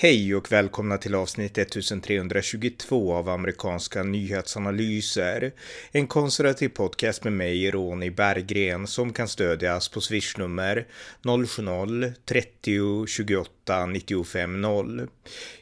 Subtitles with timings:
[0.00, 5.52] Hej och välkomna till avsnitt 1322 av amerikanska nyhetsanalyser.
[5.92, 10.86] En konservativ podcast med mig, Ronny Berggren, som kan stödjas på swishnummer
[11.22, 15.08] 070-30 28 95 0.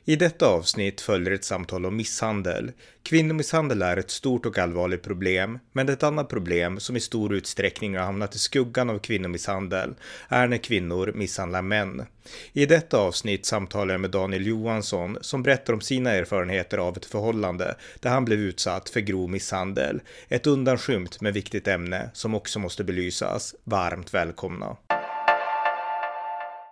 [0.04, 2.72] I detta avsnitt följer ett samtal om misshandel.
[3.02, 7.96] Kvinnomisshandel är ett stort och allvarligt problem, men ett annat problem som i stor utsträckning
[7.96, 9.94] har hamnat i skuggan av kvinnomisshandel
[10.28, 12.06] är när kvinnor misshandlar män.
[12.52, 17.04] I detta avsnitt samtalar jag med Daniel Johansson som berättar om sina erfarenheter av ett
[17.04, 20.00] förhållande där han blev utsatt för grov misshandel.
[20.28, 23.54] Ett undanskymt men viktigt ämne som också måste belysas.
[23.64, 24.76] Varmt välkomna!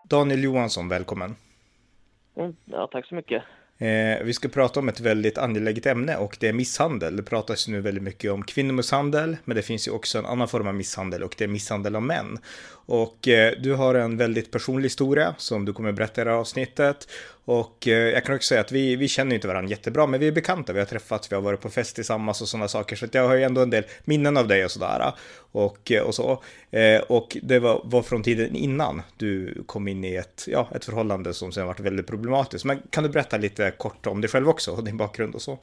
[0.08, 1.36] Daniel Johansson, välkommen!
[2.36, 3.42] Mm, ja, tack så mycket.
[3.78, 7.16] Eh, vi ska prata om ett väldigt angeläget ämne och det är misshandel.
[7.16, 10.66] Det pratas nu väldigt mycket om kvinnomisshandel, men det finns ju också en annan form
[10.66, 12.38] av misshandel och det är misshandel av män.
[12.86, 16.38] Och eh, du har en väldigt personlig historia som du kommer berätta i det här
[16.38, 17.08] avsnittet.
[17.44, 20.28] Och eh, jag kan också säga att vi, vi känner inte varandra jättebra, men vi
[20.28, 22.96] är bekanta, vi har träffats, vi har varit på fest tillsammans och sådana saker.
[22.96, 25.12] Så jag har ju ändå en del minnen av dig och sådär.
[25.52, 26.42] Och, eh, och så.
[26.70, 30.84] Eh, och det var, var från tiden innan du kom in i ett, ja, ett
[30.84, 32.64] förhållande som sen varit väldigt problematiskt.
[32.64, 35.58] Men kan du berätta lite kort om dig själv också och din bakgrund och så?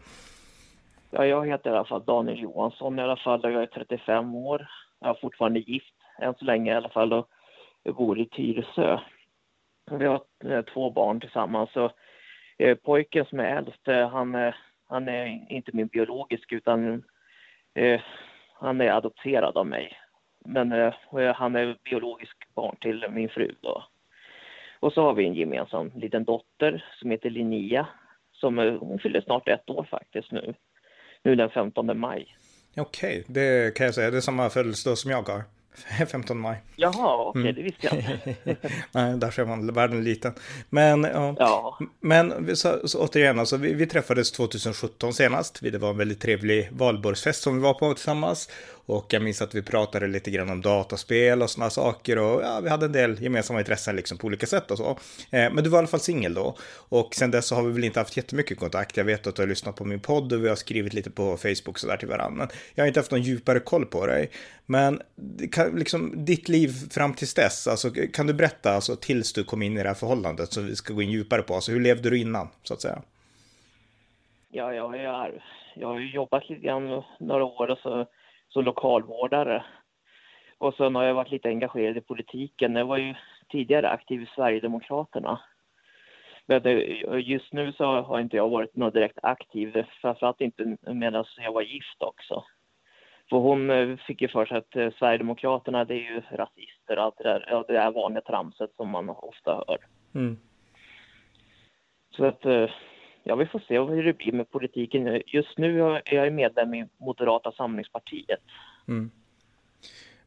[1.12, 3.40] Ja, jag heter i alla fall Daniel Johansson i alla fall.
[3.44, 4.68] Jag är 35 år.
[5.00, 7.28] Jag är fortfarande gift än så länge i alla fall och
[7.96, 9.00] bor i Tyresö.
[10.00, 11.72] Vi har eh, två barn tillsammans.
[11.74, 11.92] Så,
[12.58, 14.54] eh, pojken som är äldst, eh, han, eh,
[14.88, 17.04] han är inte min biologisk utan
[17.76, 18.02] eh,
[18.54, 19.98] han är adopterad av mig.
[20.46, 20.94] Men eh,
[21.36, 23.84] han är biologisk barn till min fru då.
[24.80, 27.88] Och så har vi en gemensam liten dotter som heter Linnea.
[28.32, 30.54] Som, hon fyller snart ett år faktiskt nu.
[31.24, 32.36] Nu den 15 maj.
[32.78, 34.12] Okej, okay, det kan jag säga.
[34.12, 35.44] Det är samma födelsedag som jag har.
[36.08, 36.62] 15 maj.
[36.76, 37.56] Jaha, okej, okay, mm.
[37.56, 38.70] det visste jag inte.
[38.92, 40.34] Nej, där ser man världen liten.
[40.70, 41.36] Men, ja.
[41.40, 41.80] ja.
[42.00, 45.60] Men så, så, återigen, alltså, vi, vi, träffades 2017 senast.
[45.62, 48.50] Det var en väldigt trevlig valborgsfest som vi var på tillsammans.
[48.86, 52.60] Och jag minns att vi pratade lite grann om dataspel och sådana saker och ja,
[52.64, 54.90] vi hade en del gemensamma intressen liksom på olika sätt och så.
[55.32, 56.56] Eh, men du var i alla fall singel då.
[56.90, 58.98] Och sen dess så har vi väl inte haft jättemycket kontakt.
[58.98, 61.38] Jag vet att du har lyssnat på min podd och vi har skrivit lite på
[61.38, 62.38] Facebook sådär till varandra.
[62.38, 64.30] Men jag har inte haft någon djupare koll på dig.
[64.66, 65.02] Men
[65.52, 69.62] kan, liksom, ditt liv fram tills dess, alltså, kan du berätta alltså, tills du kom
[69.62, 71.56] in i det här förhållandet som vi ska gå in djupare på.
[71.56, 73.02] Alltså, hur levde du innan så att säga?
[74.52, 75.44] Ja, jag, är,
[75.76, 78.08] jag har jobbat lite grann några år och så
[78.54, 79.64] som lokalvårdare.
[80.58, 82.76] Och sen har jag varit lite engagerad i politiken.
[82.76, 83.16] Jag var ju
[83.50, 85.40] tidigare aktiv i Sverigedemokraterna.
[86.46, 86.62] Men
[87.22, 91.62] just nu så har inte jag varit något direkt aktiv, framförallt inte medan jag var
[91.62, 92.44] gift också.
[93.30, 97.04] För hon eh, fick ju för sig att eh, Sverigedemokraterna det är ju rasister och
[97.04, 99.78] allt det där, ja, det där vanliga tramset som man ofta hör.
[100.16, 100.38] Mm.
[102.16, 102.70] Så att eh,
[103.24, 105.22] ja, vi får se hur det blir med politiken.
[105.26, 108.40] Just nu är jag medlem i Moderata samlingspartiet.
[108.88, 109.12] Mm.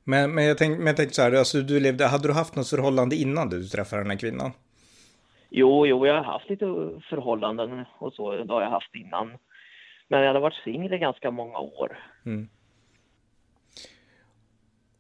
[0.04, 2.56] Men, men, jag tänkte, men jag tänkte så här, alltså, du levde, hade du haft
[2.56, 4.52] något förhållande innan du träffade den här kvinnan?
[5.50, 6.64] Jo, jo, jag har haft lite
[7.10, 9.30] förhållanden och så, det har jag haft innan.
[10.08, 11.98] Men jag hade varit singel i ganska många år.
[12.26, 12.48] Mm.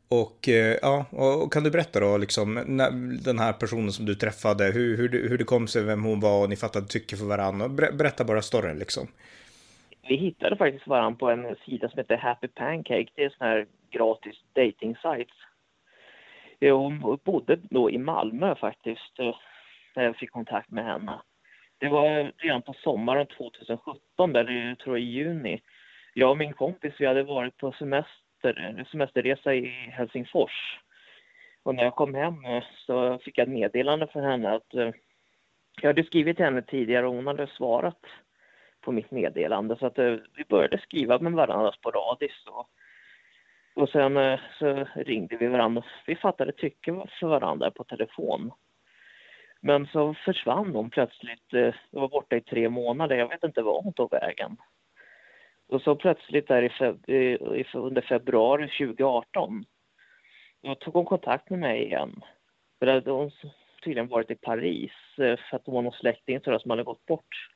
[0.08, 2.90] Och eh, ja, och kan du berätta då liksom när,
[3.24, 6.42] den här personen som du träffade, hur, hur, hur det kom sig, vem hon var
[6.42, 7.68] och ni fattade tycke för varandra.
[7.68, 9.06] Berätta bara storyn liksom.
[10.08, 13.08] Vi hittade faktiskt varandra på en sida som heter Happy Pancake.
[13.14, 15.36] Det är en sån här gratis dating sites.
[16.60, 19.36] Eh, hon bodde då i Malmö faktiskt eh,
[19.96, 21.20] när jag fick kontakt med henne.
[21.78, 25.62] Det var redan på sommaren 2017, där jag tror i juni.
[26.14, 30.80] Jag och min kompis vi hade varit på semester semester, semesterresa i Helsingfors.
[31.62, 34.90] Och när jag kom hem eh, så fick jag ett meddelande från henne att eh,
[35.80, 38.00] jag hade skrivit till henne tidigare och hon hade svarat
[38.80, 39.76] på mitt meddelande.
[39.76, 42.48] Så att eh, vi började skriva med varandra sporadiskt.
[42.48, 42.68] Och,
[43.74, 45.82] och sen så ringde vi varandra.
[46.06, 48.50] Vi fattade tycke för varandra på telefon.
[49.60, 51.52] Men så försvann hon plötsligt.
[51.90, 53.16] Jag var borta i tre månader.
[53.16, 54.56] Jag vet inte var hon tog vägen.
[55.68, 57.38] Och så plötsligt där i feb i,
[57.74, 59.64] under februari 2018
[60.62, 62.20] då tog hon kontakt med mig igen.
[62.78, 63.30] För hade hon
[63.84, 67.50] tydligen varit i Paris eh, för att hon var någon släkting som hade gått bort.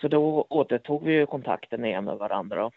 [0.00, 2.70] Så då återtog vi kontakten igen med varandra.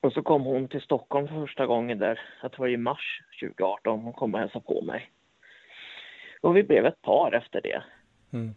[0.00, 4.00] Och så kom hon till Stockholm för första gången där, jag tror i mars 2018,
[4.00, 5.10] hon kom och hälsade på mig.
[6.40, 7.82] Och vi blev ett par efter det.
[8.32, 8.54] Mm.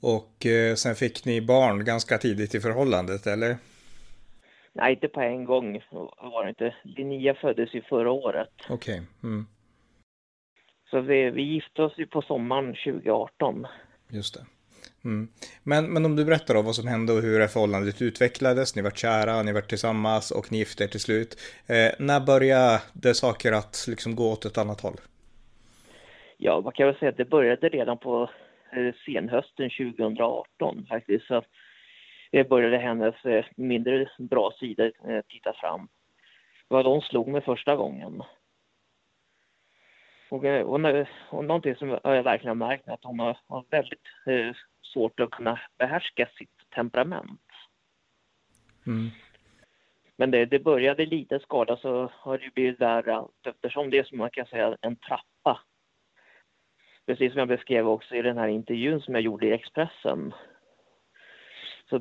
[0.00, 3.56] Och eh, sen fick ni barn ganska tidigt i förhållandet, eller?
[4.72, 5.82] Nej, inte på en gång
[6.18, 6.74] var det inte.
[6.82, 8.52] Linnea föddes ju förra året.
[8.68, 8.74] Okej.
[8.74, 9.06] Okay.
[9.22, 9.46] Mm.
[10.90, 13.66] Så vi, vi gifte oss ju på sommaren 2018.
[14.08, 14.46] Just det.
[15.04, 15.28] Mm.
[15.62, 18.82] Men, men om du berättar då vad som hände och hur det förhållandet utvecklades, ni
[18.82, 21.40] var kära, ni var tillsammans och ni gifte er till slut.
[21.66, 24.96] Eh, när började saker att liksom gå åt ett annat håll?
[26.36, 28.30] Ja, vad kan jag säga, det började redan på
[29.04, 31.26] senhösten 2018 faktiskt.
[31.26, 31.42] Så
[32.30, 35.88] det började hennes eh, mindre bra sida eh, titta fram.
[36.68, 38.22] Det var då hon slog mig första gången.
[40.30, 43.64] Och, eh, och, och någonting som jag verkligen har märkt är att hon har, har
[43.70, 47.40] väldigt eh, svårt att kunna behärska sitt temperament.
[48.86, 49.10] Mm.
[50.16, 54.18] Men det, det började lite skada så har det blivit värre eftersom det är som
[54.18, 55.24] man kan säga en trappa.
[57.08, 60.34] Precis som jag beskrev också i den här intervjun som jag gjorde i Expressen.
[61.90, 61.98] Så,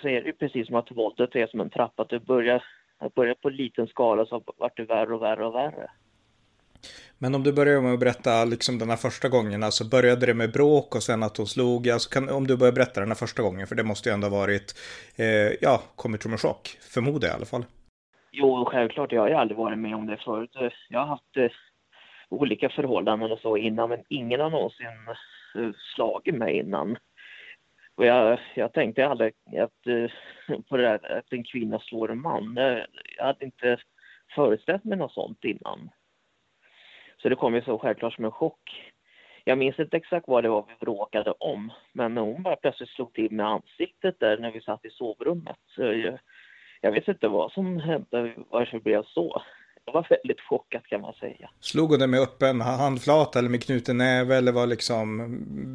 [0.00, 2.02] så är det precis som att våldet är som en trappa.
[2.02, 2.64] Att det börjar,
[2.98, 5.90] att börjar på liten skala så vart det värre och värre och värre.
[7.18, 10.34] Men om du börjar med att berätta liksom den här första gången, alltså började det
[10.34, 13.16] med bråk och sen att hon slog, alltså kan, om du börjar berätta den här
[13.16, 14.74] första gången, för det måste ju ändå ha varit,
[15.16, 17.64] eh, ja, kommit som en chock, förmodar jag i alla fall.
[18.32, 20.50] Jo, självklart, jag har ju aldrig varit med om det förut.
[20.88, 21.50] Jag har haft eh,
[22.28, 24.86] olika förhållanden och så innan, men ingen har någonsin
[25.54, 26.98] eh, slagit mig innan.
[27.94, 30.10] Och jag, jag tänkte aldrig att, eh,
[30.68, 32.58] på det där, att en kvinna slår en man.
[32.58, 32.78] Eh,
[33.16, 33.78] jag hade inte
[34.34, 35.90] föreställt mig något sånt innan.
[37.22, 38.92] Så det kom ju så självklart som en chock.
[39.44, 43.12] Jag minns inte exakt vad det var vi bråkade om, men hon bara plötsligt slog
[43.12, 45.56] till med ansiktet där när vi satt i sovrummet.
[45.66, 46.18] Så jag,
[46.80, 49.42] jag vet inte vad som hände, varför det blev så.
[49.86, 51.50] Jag var väldigt chockad kan man säga.
[51.60, 55.18] Slog hon det med öppen handflata eller med knuten näve eller var liksom...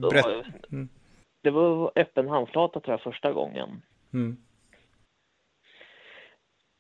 [0.10, 0.26] Brett...
[0.72, 0.90] Mm.
[1.44, 3.82] Det var öppen handflata tror jag första gången.
[4.14, 4.38] Mm.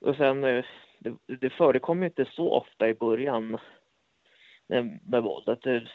[0.05, 0.65] Och sen, eh,
[0.99, 3.57] det, det förekom ju inte så ofta i början
[5.03, 5.59] med våldet.
[5.63, 5.87] Det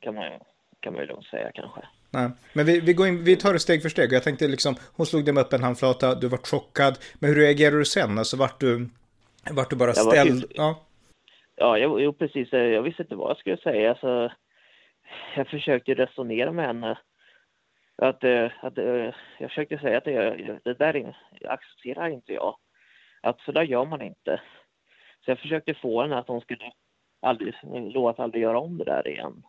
[0.00, 0.24] kan man,
[0.80, 1.80] kan man ju lugnt säga kanske.
[2.10, 4.12] Nej, men vi, vi, går in, vi tar det steg för steg.
[4.12, 6.98] Jag tänkte liksom, hon slog dig med öppen handflata, du var chockad.
[7.14, 8.18] Men hur reagerade du sen?
[8.18, 8.88] Alltså vart du,
[9.50, 10.44] vart du bara ställd?
[10.54, 10.86] ja,
[11.56, 12.52] ja jag, jo, precis.
[12.52, 13.90] Jag visste inte vad jag skulle säga.
[13.90, 14.30] Alltså,
[15.36, 16.98] jag försökte resonera med henne.
[17.96, 22.56] Att, eh, att, eh, jag försökte säga att det, det där accepterar inte jag.
[23.22, 24.40] Att så där gör man inte.
[25.24, 26.72] Så jag försökte få henne att hon skulle
[27.20, 27.54] aldrig,
[27.94, 29.42] lovat aldrig göra om det där igen.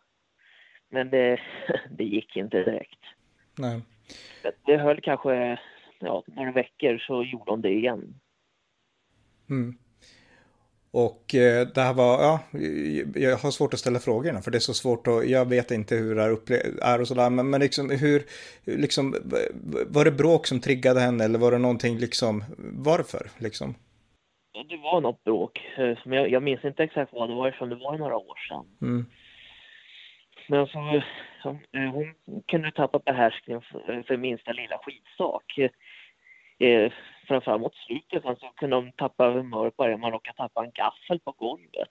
[0.90, 1.40] Men det,
[1.90, 3.00] det gick inte direkt.
[3.58, 3.82] Nej.
[4.66, 5.58] Det höll kanske
[5.98, 8.20] ja, några veckor så gjorde de det igen.
[9.50, 9.74] Mm.
[10.90, 12.40] Och eh, det här var, ja,
[13.14, 15.96] jag har svårt att ställa frågorna för det är så svårt och jag vet inte
[15.96, 16.30] hur det här
[16.82, 17.30] är och sådär.
[17.30, 18.22] Men, men liksom hur,
[18.64, 19.16] liksom,
[19.86, 23.74] var det bråk som triggade henne eller var det någonting liksom, varför liksom?
[24.68, 25.64] det var något bråk.
[25.76, 28.38] Eh, men jag, jag minns inte exakt vad det var eftersom det var några år
[28.48, 28.66] sedan.
[28.82, 29.06] Mm.
[30.48, 31.02] Men så,
[31.42, 32.14] så, eh, hon
[32.46, 33.62] kunde tappa behärskningen
[34.06, 35.58] för minsta lilla skitsak.
[36.58, 36.92] Eh,
[37.28, 41.88] framförallt slutet så kunde de tappa humör bara man råkade tappa en gaffel på golvet.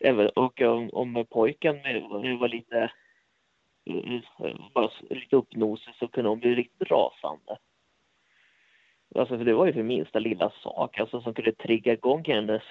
[0.00, 1.76] Även, och om, om pojken
[2.40, 2.92] var lite,
[4.74, 7.58] bara lite uppnosig så kunde hon bli riktigt rasande.
[9.14, 12.62] Alltså för det var ju för minsta lilla sak alltså, som kunde trigga igång hennes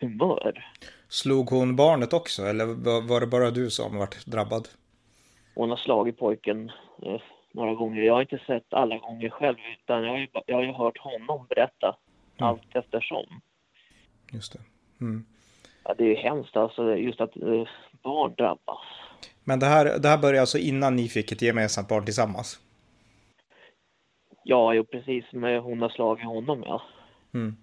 [0.00, 0.72] humör.
[1.08, 2.66] Slog hon barnet också eller
[3.08, 4.68] var det bara du som varit drabbad?
[5.54, 7.20] Hon har slagit pojken eh,
[7.56, 8.02] några gånger.
[8.02, 10.98] Jag har inte sett alla gånger själv utan jag har ju, jag har ju hört
[10.98, 11.96] honom berätta
[12.36, 12.48] mm.
[12.48, 13.26] allt eftersom.
[14.32, 14.58] Just det.
[15.00, 15.24] Mm.
[15.84, 17.68] Ja, det är ju hemskt alltså just att eh,
[18.02, 18.78] barn drabbas.
[19.44, 22.60] Men det här, det här började alltså innan ni fick ett gemensamt barn tillsammans?
[24.44, 25.24] Ja, jo precis.
[25.32, 26.82] Men hon har slagit honom, ja.
[27.34, 27.56] Mm.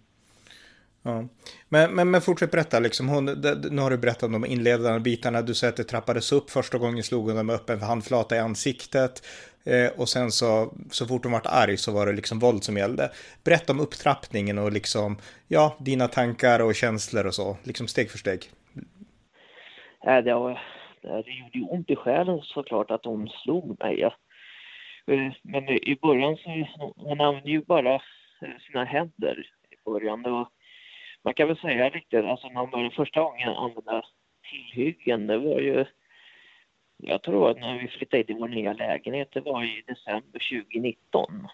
[1.03, 1.27] Ja.
[1.69, 4.99] Men, men, men fortsätt berätta, liksom, hon, det, nu har du berättat om de inledande
[4.99, 5.41] bitarna.
[5.41, 6.49] Du säger att det trappades upp.
[6.49, 9.25] Första gången slog hon med öppen handflata i ansiktet.
[9.65, 12.77] Eh, och sen så, så fort hon vart arg så var det liksom våld som
[12.77, 13.09] gällde.
[13.43, 15.17] Berätta om upptrappningen och liksom,
[15.47, 18.39] ja, dina tankar och känslor och så, liksom steg för steg.
[20.01, 20.61] Ja, det, var,
[21.01, 24.03] det gjorde ju ont i själen såklart att hon slog mig.
[24.03, 30.21] Eh, men i början så hon använde ju bara eh, sina händer i början.
[30.21, 30.47] Var,
[31.23, 34.03] man kan väl säga riktigt, alltså när man började första gången använda
[34.49, 35.85] tillhyggen, det var ju
[37.05, 40.65] jag tror att när vi flyttade in i vår nya lägenhet, det var i december
[40.65, 41.47] 2019.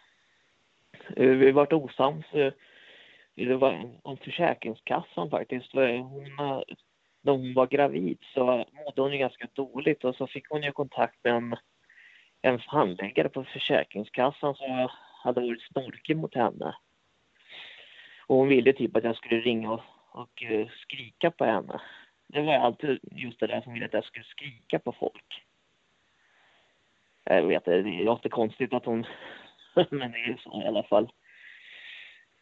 [1.15, 2.53] Eh, vi varit osams eh,
[3.35, 5.75] det var om Försäkringskassan faktiskt.
[5.75, 6.35] Eh, hon,
[7.21, 10.71] när hon var gravid så mådde hon ju ganska dåligt och så fick hon ju
[10.71, 11.55] kontakt med en
[12.41, 14.89] en handläggare på Försäkringskassan som
[15.23, 16.75] hade varit snorkig mot henne.
[18.27, 20.43] Och hon ville typ att jag skulle ringa och, och
[20.81, 21.81] skrika på henne.
[22.33, 25.43] Det var alltid just det där som ville att jag skulle skrika på folk.
[27.23, 29.05] Jag vet, det låter konstigt att hon...
[29.89, 31.11] men det är så i alla fall.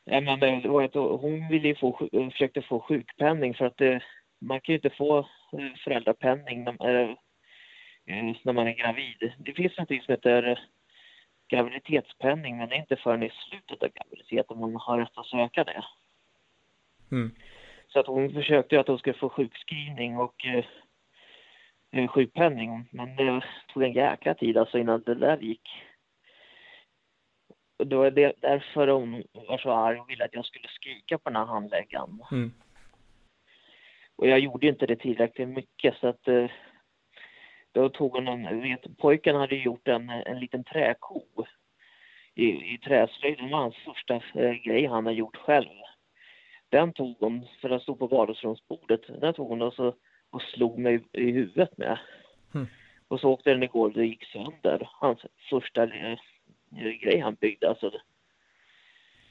[0.04, 4.04] Ja, men det var att hon ville få, eh, försökte få sjukpenning för att det,
[4.40, 7.16] man kan ju inte få eh, föräldrapenning när,
[8.44, 9.34] när man är gravid.
[9.38, 10.60] Det finns något som heter
[11.48, 15.64] graviditetspenning men det är inte förrän i slutet av graviditeten man har rätt att söka
[15.64, 15.84] det.
[17.12, 17.36] Mm.
[17.88, 23.84] Så att hon försökte att hon skulle få sjukskrivning och eh, sjukpenning men det tog
[23.84, 25.70] en jäkla tid alltså innan det där gick.
[27.80, 31.18] Och då är det därför hon var så arg och ville att jag skulle skrika
[31.18, 32.24] på den här handläggaren.
[32.32, 32.54] Mm.
[34.16, 36.50] Och jag gjorde inte det tillräckligt mycket så att eh,
[37.72, 41.22] då tog hon en, vet, pojken hade gjort en, en liten träko
[42.36, 43.38] i, i träslöjd.
[43.38, 45.87] Det var hans första eh, grej han hade gjort själv.
[46.70, 49.94] Den tog hon, för den stod på vardagsrumsbordet, den tog hon och, så,
[50.30, 52.00] och slog mig i huvudet med.
[52.54, 52.68] Mm.
[53.08, 54.90] Och så åkte den igår och det gick sönder.
[54.94, 55.20] Hans
[55.50, 56.18] första eh,
[57.02, 57.70] grej han byggde.
[57.70, 57.92] Alltså,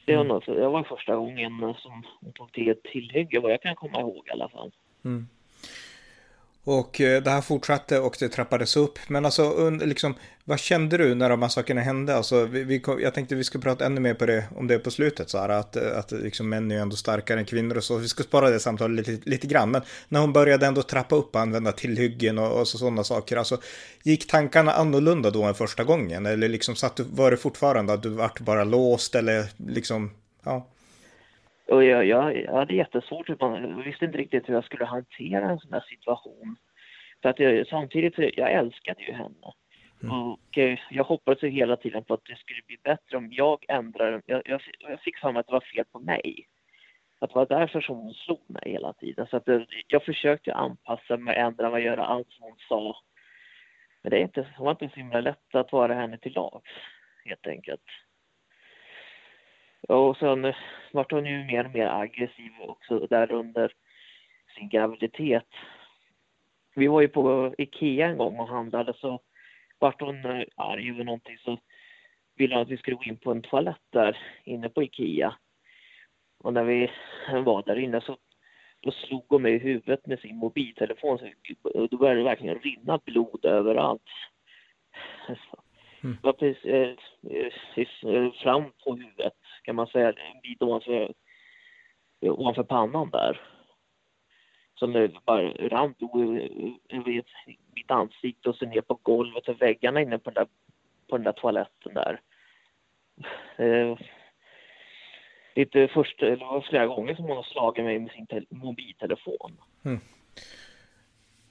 [0.05, 0.35] det, var mm.
[0.35, 4.01] något, det var första gången som hon tog till ett tillhygge vad jag kan komma
[4.01, 4.73] ihåg i alla fall.
[5.05, 5.29] Mm.
[6.67, 8.99] Och eh, det här fortsatte och det trappades upp.
[9.09, 12.17] Men alltså, liksom, vad kände du när de här sakerna hände?
[12.17, 14.91] Alltså, vi, vi, jag tänkte vi ska prata ännu mer på det, om det på
[14.91, 15.31] slutet.
[15.31, 17.97] Så här, att att liksom, män är ändå starkare än kvinnor och så.
[17.97, 19.71] Vi ska spara det samtalet lite, lite grann.
[19.71, 23.37] Men när hon började ändå trappa upp och använda tillhyggen och, och så, sådana saker.
[23.37, 23.61] Alltså,
[24.03, 26.27] gick tankarna annorlunda då än första gången?
[26.27, 30.11] Eller liksom, satt du, var det fortfarande att du vart bara låst eller liksom,
[30.45, 30.67] ja?
[31.69, 35.59] Och jag, jag, jag hade jättesvårt, jag visste inte riktigt hur jag skulle hantera en
[35.59, 36.57] sån här situation.
[37.23, 39.53] För att jag, samtidigt, jag älskade ju henne.
[40.03, 40.15] Mm.
[40.15, 43.65] Och eh, jag hoppades ju hela tiden på att det skulle bli bättre om jag
[43.69, 44.23] ändrade.
[44.27, 46.47] Jag, jag, jag fick för mig att det var fel på mig.
[47.19, 49.27] Att det var därför som hon slog mig hela tiden.
[49.27, 52.97] Så att det, jag försökte anpassa mig, ändra mig, göra allt som hon sa.
[54.03, 56.71] Men det, är inte, det var inte så himla lätt att vara henne till lags,
[57.25, 57.83] helt enkelt.
[59.89, 60.57] Och sen eh,
[60.93, 63.73] vart hon ju mer och mer aggressiv också där under
[64.55, 65.49] sin graviditet.
[66.75, 69.21] Vi var ju på Ikea en gång och handlade så
[69.79, 71.59] vart hon eh, arg över någonting så
[72.37, 75.37] ville hon att vi skulle gå in på en toalett där inne på Ikea.
[76.39, 76.91] Och när vi
[77.45, 78.17] var där inne så
[78.81, 81.19] då slog hon mig i huvudet med sin mobiltelefon.
[81.19, 81.29] Så
[81.91, 84.11] då började det verkligen rinna blod överallt.
[86.05, 86.17] Mm.
[86.23, 86.95] Det var precis, eh,
[87.75, 91.13] precis eh, fram på huvudet kan man säga, en bit ovanför,
[92.21, 93.41] ovanför pannan där.
[94.75, 95.95] Som bara rann
[96.89, 97.23] över
[97.75, 100.49] mitt ansikte och så ner på golvet och väggarna inne på den där,
[101.09, 102.21] på den där toaletten där.
[103.57, 103.99] Eh,
[105.55, 109.61] lite först, det var flera gånger som hon har slagit mig med sin mobiltelefon.
[109.85, 110.01] Mm.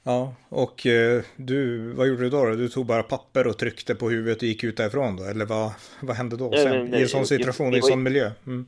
[0.08, 4.10] Ja, och eh, du, vad gjorde du då, Du tog bara papper och tryckte på
[4.10, 5.24] huvudet och gick ut därifrån då?
[5.24, 5.72] Eller vad,
[6.02, 8.32] vad hände då sen, nej, nej, i en sån situation, i en sån miljö?
[8.48, 8.66] Mm.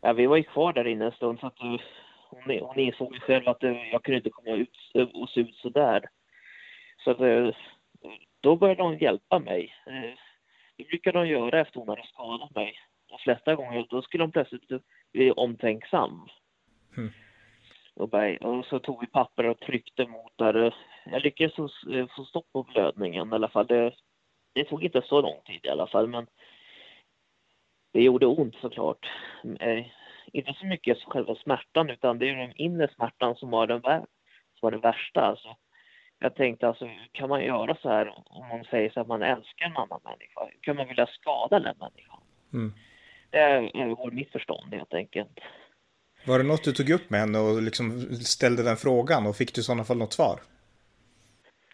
[0.00, 1.80] Ja, vi var ju kvar där inne en stund så att uh,
[2.30, 4.76] hon, hon insåg ju själv att uh, jag kunde inte komma ut
[5.14, 6.04] och se ut sådär.
[7.04, 7.54] Så att,
[8.40, 9.74] då började hon hjälpa mig.
[10.76, 12.74] Det brukade hon göra efter hon hade skadat mig.
[13.08, 14.68] De flesta gånger, då skulle hon plötsligt
[15.12, 16.28] bli omtänksam.
[16.96, 17.10] Mm.
[18.00, 20.74] Och, och så tog vi papper och tryckte mot där.
[21.04, 21.54] Jag lyckades
[22.16, 23.66] få stopp på blödningen i alla fall.
[23.66, 23.92] Det,
[24.52, 26.26] det tog inte så lång tid i alla fall, men
[27.92, 29.06] det gjorde ont såklart.
[29.60, 29.86] Eh,
[30.32, 34.06] inte så mycket själva smärtan, utan det är den inre smärtan som var den, som
[34.60, 35.20] var den värsta.
[35.20, 35.56] Alltså,
[36.18, 39.22] jag tänkte alltså, hur kan man göra så här om man säger så att man
[39.22, 40.40] älskar en annan människa?
[40.52, 42.20] Hur kan man vilja skada den människan?
[42.52, 42.72] Mm.
[43.30, 43.38] Det
[43.74, 45.40] övergår mitt förstånd helt enkelt.
[46.26, 49.54] Var det något du tog upp med henne och liksom ställde den frågan och fick
[49.54, 50.40] du i sådana fall något svar?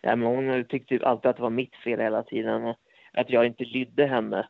[0.02, 2.74] Ja, men hon tyckte alltid att det var mitt fel hela tiden.
[3.12, 4.48] Att jag inte lydde henne.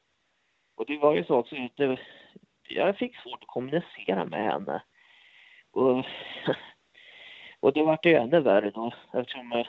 [0.76, 1.56] Och det var ju så också
[2.68, 4.82] jag fick svårt att kommunicera med henne.
[5.70, 6.04] Och,
[7.60, 9.66] och det vart ju ännu värre då eftersom eh,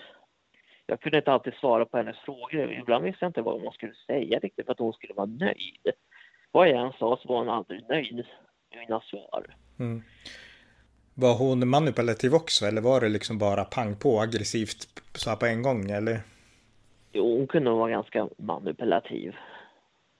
[0.85, 2.73] jag kunde inte alltid svara på hennes frågor.
[2.73, 5.91] Ibland visste jag inte vad hon skulle säga riktigt för att hon skulle vara nöjd.
[6.51, 8.25] Vad jag än sa så var hon aldrig nöjd
[8.77, 9.55] mina svar.
[9.79, 10.03] Mm.
[11.13, 15.45] Var hon manipulativ också eller var det liksom bara pang på aggressivt så här på
[15.45, 16.21] en gång eller?
[17.11, 19.35] Jo, hon kunde vara ganska manipulativ.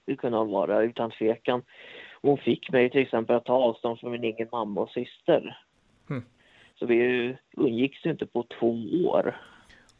[0.06, 1.62] Det kunde hon vara utan tvekan.
[2.22, 5.62] Hon fick mig till exempel att ta avstånd från min egen mamma och syster.
[6.10, 6.22] Mm.
[6.78, 9.36] Så vi umgicks inte på två år.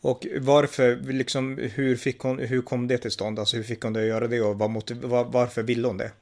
[0.01, 3.39] Och varför, liksom, hur, fick hon, hur kom det till stånd?
[3.39, 6.13] Alltså hur fick hon det att göra det och var, varför ville hon det?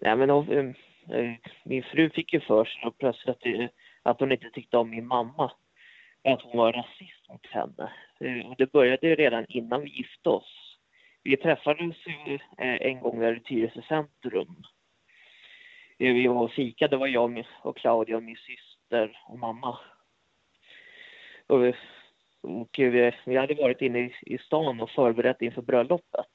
[0.00, 3.70] Nej men hon, eh, eh, min fru fick ju för sig plötsligt att,
[4.02, 5.52] att hon inte tyckte om min mamma.
[6.24, 7.92] att hon var rasist mot henne.
[8.20, 10.76] Eh, och det började redan innan vi gifte oss.
[11.22, 11.96] Vi träffades
[12.58, 14.62] en gång där i Tyresö centrum.
[15.98, 19.78] Vi var och fikade, det var jag och Claudia och min syster och mamma.
[21.46, 21.74] Och vi,
[22.40, 26.34] och vi, vi hade varit inne i, i stan och förberett inför bröllopet.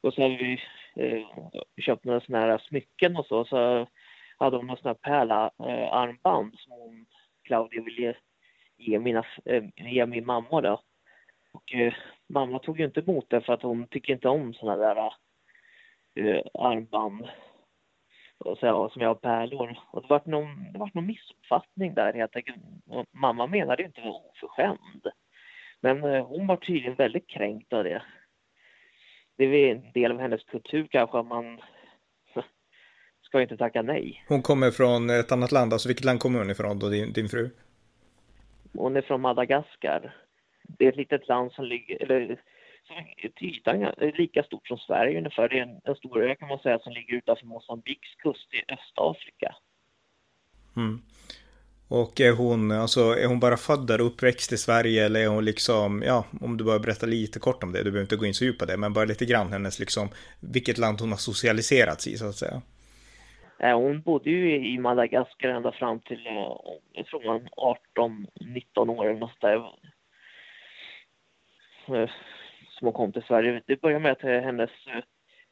[0.00, 0.60] Och så hade vi
[0.96, 1.26] Eh,
[1.80, 3.44] köpt några sådana här smycken och så.
[3.44, 3.86] Så
[4.38, 7.06] hade hon några sådana här pärlarmband eh, som hon,
[7.44, 8.16] Claudia ville
[8.76, 10.82] ge, mina, eh, ge min mamma då.
[11.52, 11.94] Och eh,
[12.28, 15.12] mamma tog ju inte emot det för att hon tycker inte om sådana där
[16.14, 17.28] eh, armband
[18.38, 19.78] och så, som jag har pärlor.
[19.90, 22.56] Och det var någon, det var någon missuppfattning där helt enkelt.
[23.12, 25.06] Mamma menade ju inte att vara oförskämd.
[25.80, 28.02] Men eh, hon var tydligen väldigt kränkt av det.
[29.36, 31.60] Det är en del av hennes kultur kanske, man
[33.22, 34.24] ska inte tacka nej.
[34.28, 37.28] Hon kommer från ett annat land, alltså vilket land kommer hon ifrån då, din, din
[37.28, 37.50] fru?
[38.72, 40.16] Hon är från Madagaskar.
[40.62, 42.40] Det är ett litet land som ligger, eller
[43.36, 45.48] till ytan är lika stort som Sverige ungefär.
[45.48, 48.72] Det är en, en stor ö kan man säga som ligger utanför Mosambiks kust i
[48.72, 49.56] Östafrika.
[50.76, 51.02] Mm.
[51.88, 55.28] Och är hon, alltså, är hon bara född där och uppväxt i Sverige eller är
[55.28, 58.26] hon liksom, ja, om du bara berättar lite kort om det, du behöver inte gå
[58.26, 60.08] in så djupt på det, men bara lite grann hennes liksom,
[60.40, 62.62] vilket land hon har socialiserats i så att säga.
[63.58, 66.56] Eh, hon bodde ju i Madagaskar ända fram till, eh,
[66.92, 69.56] jag tror man 18-19 år eller något där
[71.86, 72.10] eh,
[72.68, 73.62] som hon kom till Sverige.
[73.66, 74.70] Det började med att hennes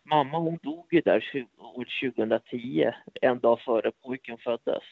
[0.03, 4.83] mamma hon dog ju där år 2010, en dag före pojken föddes.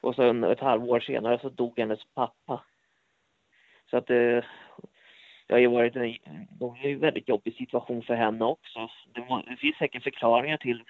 [0.00, 2.64] Och sen ett halvår senare så dog hennes pappa.
[3.90, 4.44] Så att det,
[5.46, 6.16] det har ju varit en,
[6.84, 8.90] en väldigt jobbig situation för henne också.
[9.14, 10.82] Det, var, det finns säkert förklaringar till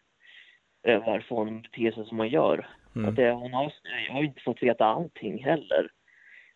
[0.83, 2.69] eh, varför hon beter sig som hon gör.
[2.97, 3.09] Mm.
[3.09, 3.73] Att det, hon har,
[4.07, 5.91] jag har inte fått veta allting heller.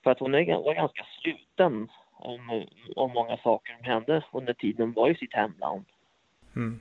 [0.02, 4.86] För att hon är, var ganska sluten om, om många saker som hände under tiden
[4.86, 5.84] hon var i sitt hemland.
[6.56, 6.80] Mm.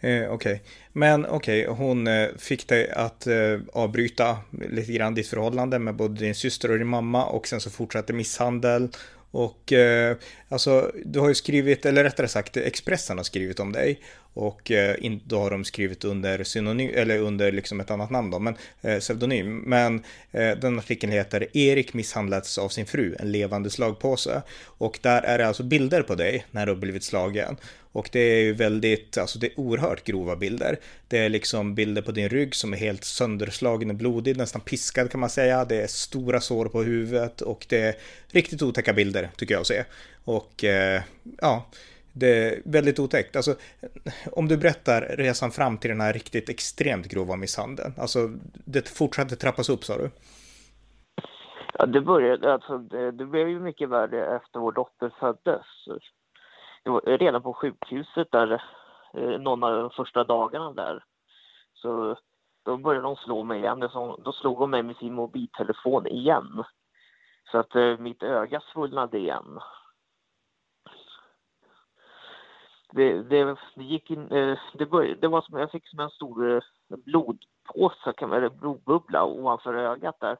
[0.00, 0.58] Eh, okej, okay.
[0.92, 1.86] men okej, okay.
[1.86, 4.38] hon eh, fick dig att eh, avbryta
[4.70, 8.12] lite grann ditt förhållande med både din syster och din mamma och sen så fortsatte
[8.12, 8.88] misshandel
[9.30, 10.16] och eh,
[10.48, 14.00] alltså, du har ju skrivit, eller rättare sagt Expressen har skrivit om dig
[14.34, 18.38] och eh, då har de skrivit under synonym, eller under liksom ett annat namn då,
[18.38, 19.58] men eh, pseudonym.
[19.58, 24.42] Men eh, den artikeln heter Erik misshandlats av sin fru, en levande slagpåse.
[24.64, 27.56] Och där är det alltså bilder på dig när du har blivit slagen.
[27.92, 30.78] Och det är ju väldigt, alltså det är oerhört grova bilder.
[31.08, 35.10] Det är liksom bilder på din rygg som är helt sönderslagen och blodig, nästan piskad
[35.10, 35.64] kan man säga.
[35.64, 37.94] Det är stora sår på huvudet och det är
[38.28, 39.84] riktigt otäcka bilder tycker jag att se.
[40.24, 41.02] Och eh,
[41.40, 41.66] ja,
[42.12, 43.36] det är väldigt otäckt.
[43.36, 43.54] Alltså,
[44.32, 47.92] om du berättar resan fram till den här riktigt extremt grova misshandeln.
[47.98, 48.18] Alltså,
[48.66, 50.10] det fortsatte trappas upp sa du?
[51.74, 55.66] Ja, det började, alltså, det, det blev ju mycket värre efter vår dotter föddes.
[56.84, 58.62] Var redan på sjukhuset där,
[59.14, 61.04] eh, någon av de första dagarna där.
[61.74, 62.16] Så
[62.64, 63.80] då började de slå mig igen.
[64.24, 66.64] Då slog de mig med sin mobiltelefon igen.
[67.52, 69.60] Så att eh, mitt öga svullnade igen
[72.92, 76.10] det, det, det gick in, eh, det, började, det var som, jag fick som en
[76.10, 80.36] stor eh, blodpåse, eller blodbubbla ovanför ögat där.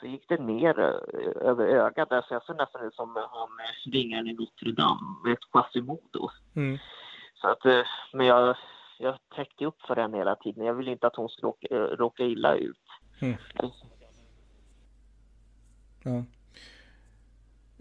[0.00, 3.48] Så gick det ner eh, över ögat där, så jag såg nästan ut som han
[3.92, 6.30] ringaren i Notre Dame med ett Quasimodo.
[6.56, 6.78] Mm.
[7.34, 7.64] Så att,
[8.12, 8.56] men jag,
[8.98, 10.66] jag täckte upp för henne hela tiden.
[10.66, 12.80] Jag ville inte att hon skulle råka, råka illa ut.
[13.20, 13.36] Mm.
[16.04, 16.24] Ja.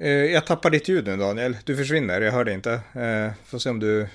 [0.03, 1.57] Eh, jag tappar ditt ljud nu Daniel.
[1.65, 2.71] Du försvinner, jag hör dig inte.
[2.73, 4.07] Eh, får se om du...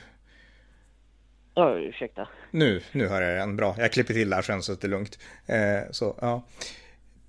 [1.54, 2.28] Ja, ursäkta.
[2.50, 3.56] Nu, nu hör jag igen.
[3.56, 5.18] Bra, jag klipper till där sen så att det är lugnt.
[5.46, 6.46] Eh, så, ja.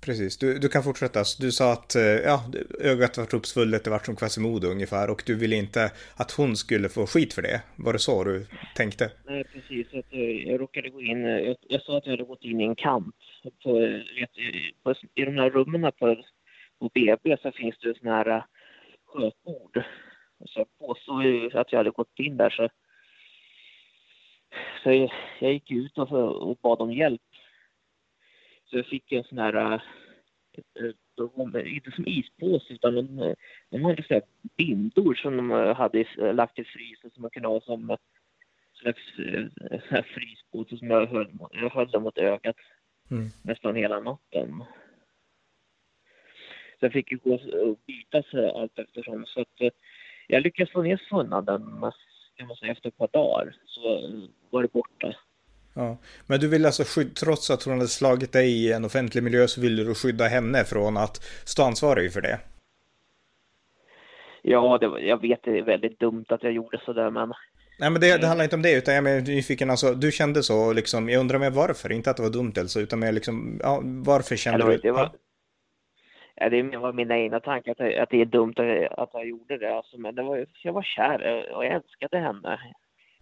[0.00, 1.24] Precis, du, du kan fortsätta.
[1.40, 2.44] Du sa att ja,
[2.80, 6.88] ögat var uppsvullet, det var som Quasimodo ungefär och du ville inte att hon skulle
[6.88, 7.62] få skit för det.
[7.76, 9.10] Var det så du tänkte?
[9.26, 9.86] Nej, precis.
[10.46, 13.14] Jag råkade gå in, jag, jag sa att jag hade gått in i en kamp
[13.62, 13.72] på,
[14.20, 14.30] vet,
[14.82, 16.16] på, i de här rummen på
[16.78, 18.42] på BB så finns det sådana här äh,
[19.06, 19.82] skötbord.
[20.46, 22.68] Så jag påstod ju att jag hade gått in där så,
[24.82, 27.22] så jag, jag gick ut och, och bad om hjälp.
[28.64, 29.80] Så jag fick en sån här, äh,
[31.76, 33.34] inte som ispåse utan de,
[33.70, 34.20] de hade så
[34.56, 37.96] bindor som de hade lagt i frysen som man kunde ha som
[38.74, 39.02] slags
[40.14, 42.56] fryspåse som jag höll, jag höll mot ögat
[43.10, 43.28] mm.
[43.44, 44.64] nästan hela natten.
[46.80, 49.26] Så jag fick ju gå och byta sig allt eftersom.
[49.26, 49.70] Så att eh,
[50.26, 51.62] jag lyckades få ner svullnaden
[52.36, 53.56] kan man säga, efter ett par dagar.
[53.66, 54.10] Så
[54.50, 55.14] var det borta.
[55.74, 55.96] Ja.
[56.26, 59.48] Men du vill alltså skydda, trots att hon hade slagit dig i en offentlig miljö
[59.48, 62.40] så ville du skydda henne från att stå ansvarig för det?
[64.42, 67.32] Ja, det, jag vet det är väldigt dumt att jag gjorde sådär men...
[67.80, 70.42] Nej men det, det handlar inte om det utan jag är nyfiken alltså, du kände
[70.42, 73.60] så liksom, jag undrar mer varför, inte att det var dumt alltså, utan mer liksom,
[73.62, 74.76] ja, varför kände du?
[74.76, 75.12] Det var,
[76.40, 79.58] ja, det var mina egna tankar att, att det är dumt att, att jag gjorde
[79.58, 82.60] det alltså, men det var, jag var kär och jag älskade henne.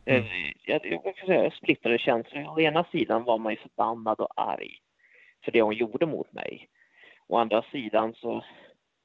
[0.04, 0.24] Mm.
[0.64, 2.48] Jag, jag, jag, jag splittrade känslor.
[2.48, 4.78] Å ena sidan var man ju förbannad och arg
[5.44, 6.68] för det hon gjorde mot mig.
[7.26, 8.44] Å andra sidan så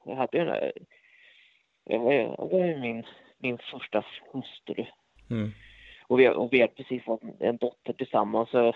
[0.04, 0.72] jag hade
[1.84, 3.06] jag, var, jag var min,
[3.38, 4.86] min första hustru.
[5.30, 5.50] Mm.
[6.06, 8.50] Och, vi, och vi har precis fått en dotter tillsammans.
[8.50, 8.74] Så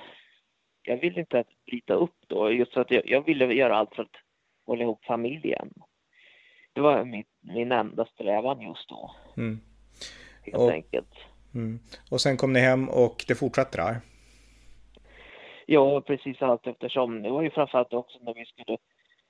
[0.83, 4.03] jag ville inte bryta upp då, just för att jag, jag ville göra allt för
[4.03, 4.17] att
[4.67, 5.73] hålla ihop familjen.
[6.73, 9.15] Det var min, min enda strävan just då.
[9.37, 9.61] Mm.
[10.45, 11.15] Helt och, enkelt.
[11.55, 11.79] Mm.
[12.11, 13.97] Och sen kom ni hem och det fortsatte där?
[15.67, 17.23] Ja, precis allt eftersom.
[17.23, 18.79] Det var ju framförallt också när vi skulle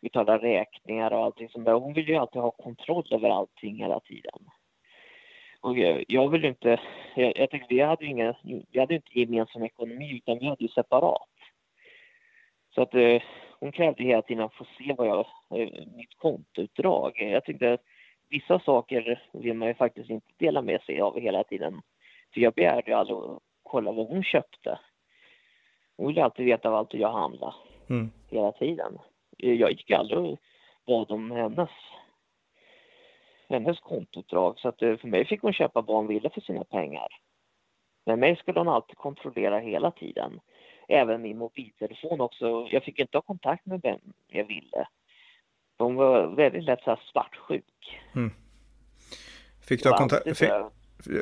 [0.02, 4.38] betala räkningar och allting som Hon ville ju alltid ha kontroll över allting hela tiden.
[5.60, 6.80] Och jag, jag vill inte,
[7.14, 8.34] jag, jag tänkte vi hade ju ingen,
[8.70, 11.28] vi hade inte gemensam ekonomi utan vi hade ju separat.
[12.74, 13.22] Så att eh,
[13.60, 15.26] hon krävde hela tiden att få se vad jag,
[15.60, 17.12] eh, mitt kontoutdrag.
[17.16, 17.82] Jag tyckte att
[18.28, 21.82] vissa saker vill man ju faktiskt inte dela med sig av hela tiden.
[22.34, 24.78] För jag begärde ju aldrig att kolla vad hon köpte.
[25.96, 27.54] Hon ville alltid veta vad allt jag handlade.
[27.88, 28.10] Mm.
[28.30, 28.98] Hela tiden.
[29.36, 30.38] Jag gick aldrig och
[30.86, 31.70] bad om hennes,
[33.48, 34.58] hennes kontoutdrag.
[34.58, 37.08] Så att eh, för mig fick hon köpa vad hon ville för sina pengar.
[38.04, 40.40] Men mig skulle hon alltid kontrollera hela tiden.
[40.88, 42.68] Även min mobiltelefon också.
[42.70, 44.88] Jag fick inte ha kontakt med vem jag ville.
[45.78, 48.00] Hon var väldigt lätt så här svartsjuk.
[48.14, 48.30] Mm.
[49.68, 50.24] Fick du ha kontakt?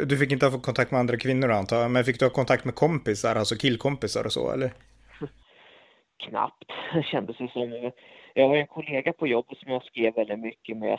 [0.06, 2.64] Du fick inte ha kontakt med andra kvinnor antar jag, men fick du ha kontakt
[2.64, 4.72] med kompisar, alltså killkompisar och så eller?
[6.28, 7.92] Knappt, det kändes det som.
[8.34, 10.98] Jag har en kollega på jobbet som jag skrev väldigt mycket med.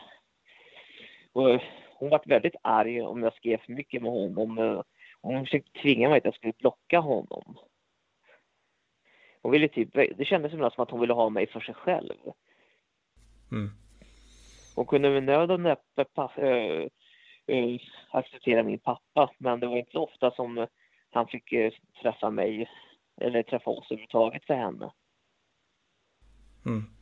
[1.33, 1.61] Och
[1.99, 4.83] hon var väldigt arg om jag skrev för mycket med honom.
[5.21, 7.57] Hon försökte tvinga mig att jag skulle blocka honom.
[9.45, 12.13] Hon ville typ, det kändes som att hon ville ha mig för sig själv.
[13.51, 13.69] Mm.
[14.75, 16.05] Hon kunde med nöd och näppe
[17.47, 17.79] eh,
[18.11, 19.31] acceptera min pappa.
[19.37, 20.67] Men det var inte ofta som
[21.11, 22.69] han fick eh, träffa mig
[23.21, 24.91] eller träffa oss överhuvudtaget för henne.
[26.65, 26.94] Mm.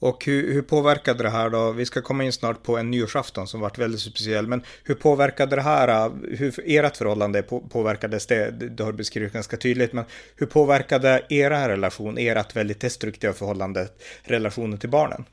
[0.00, 1.72] Och hur, hur, påverkade det här då?
[1.72, 4.46] Vi ska komma in snart på en nyårsafton som varit väldigt speciell.
[4.46, 5.88] Men hur påverkade det här?
[5.88, 8.50] Äh, hur ert förhållande påverkades det?
[8.50, 9.92] Det har du beskrivit ganska tydligt.
[9.92, 10.04] Men
[10.36, 13.88] hur påverkade era relation, ert väldigt destruktiva förhållande,
[14.24, 15.24] relationen till barnen?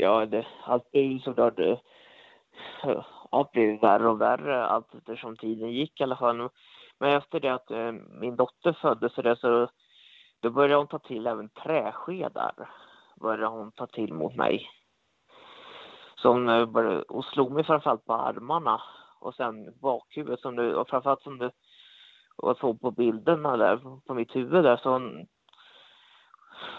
[0.00, 1.58] ja, det, allt blev ju såklart...
[3.32, 6.48] Allt blev värre och värre allt eftersom tiden gick i alla fall.
[6.98, 9.68] Men efter det att eh, min dotter föddes så, det, så
[10.40, 12.70] då började hon ta till även träskedar.
[13.20, 14.70] Började hon ta till mot mig.
[16.16, 18.82] Så hon, eh, började, hon slog mig framförallt på armarna
[19.20, 21.50] och sen bakhuvudet som du, och framförallt som du
[22.36, 25.26] och såg på bilderna där på mitt huvud där så hon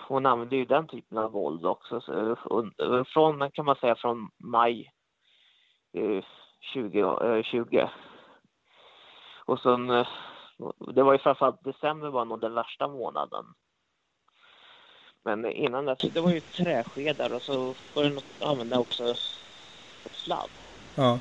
[0.08, 2.02] hon använde ju den typen av våld också.
[2.02, 2.32] Så,
[2.80, 4.92] eh, från, kan man säga, från maj
[5.94, 6.24] eh,
[6.74, 7.88] 2020.
[9.46, 10.08] Och sen, eh,
[10.96, 13.46] det var ju framförallt december var nog den värsta månaden.
[15.24, 19.16] Men innan dess, det var ju träskedar och så var det något, använda också
[20.12, 20.50] sladd.
[20.96, 21.20] Ja.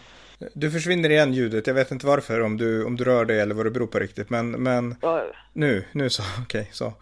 [0.54, 3.54] Du försvinner igen ljudet, jag vet inte varför, om du, om du rör dig eller
[3.54, 5.24] vad det beror på riktigt, men, men ja.
[5.52, 6.92] nu, nu så, okej, okay, så,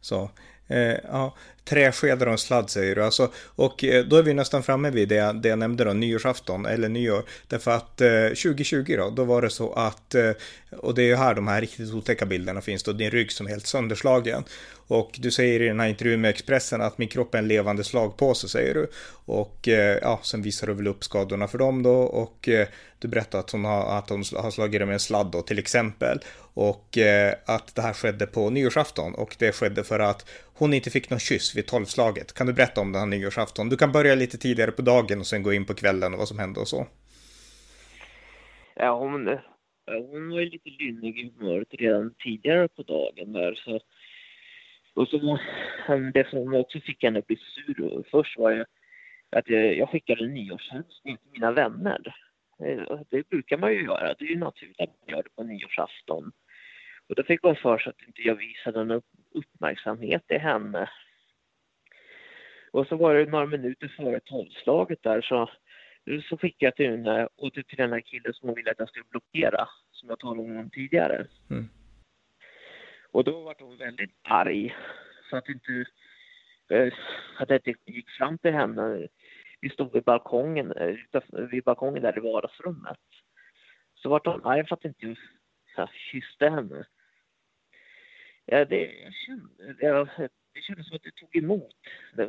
[0.00, 0.30] så.
[0.66, 1.34] Eh, ja,
[1.68, 3.04] träskedar och en sladd säger du.
[3.04, 6.66] Alltså, och eh, då är vi nästan framme vid det, det jag nämnde då, nyårsafton
[6.66, 7.24] eller nyår.
[7.48, 10.30] Därför att eh, 2020 då, då var det så att, eh,
[10.70, 13.46] och det är ju här de här riktigt otäcka bilderna finns då, din rygg som
[13.46, 14.44] är helt sönderslagen.
[14.88, 17.84] Och du säger i den här intervjun med Expressen att min kropp är en levande
[17.84, 18.90] slagpåse, säger du.
[19.24, 23.08] Och eh, ja, sen visar du väl upp skadorna för dem då och eh, du
[23.08, 26.20] berättar att hon har, att hon har slagit dig med en sladd då till exempel.
[26.54, 30.90] Och eh, att det här skedde på nyårsafton och det skedde för att hon inte
[30.90, 32.34] fick någon kyss vid tolvslaget.
[32.34, 33.68] Kan du berätta om den här nyårsafton?
[33.68, 36.28] Du kan börja lite tidigare på dagen och sen gå in på kvällen och vad
[36.28, 36.86] som hände och så.
[38.74, 39.38] Ja, hon, eh,
[39.86, 43.80] hon var ju lite lynnig i humöret redan tidigare på dagen där så
[44.94, 45.38] och så
[46.14, 48.64] det som också fick henne att bli sur först var ju
[49.30, 52.14] att jag skickade nyårshälsning till mina vänner.
[52.64, 55.42] Eh, det brukar man ju göra, det är ju naturligt att man gör det på
[55.42, 56.32] nyårsafton.
[57.08, 59.02] Och då fick hon för sig att inte jag visade någon
[59.34, 60.88] uppmärksamhet till henne.
[62.78, 65.50] Och så var det några minuter före tolvslaget där så,
[66.28, 68.88] så skickade jag till henne och till den här killen som hon ville att jag
[68.88, 71.26] skulle blockera, som jag talade om tidigare.
[71.50, 71.68] Mm.
[73.10, 74.76] Och då var hon väldigt arg.
[75.30, 75.84] Så att inte,
[76.70, 76.92] eh,
[77.38, 79.08] att jag inte gick fram till henne.
[79.60, 80.96] Vi stod vid balkongen, eh,
[81.50, 82.98] vid balkongen där i vardagsrummet.
[83.94, 85.16] Så var hon arg för att inte
[85.76, 86.86] jag kysste henne.
[88.44, 90.08] Ja, det, jag kände, jag,
[90.58, 91.74] det kändes som att det tog emot,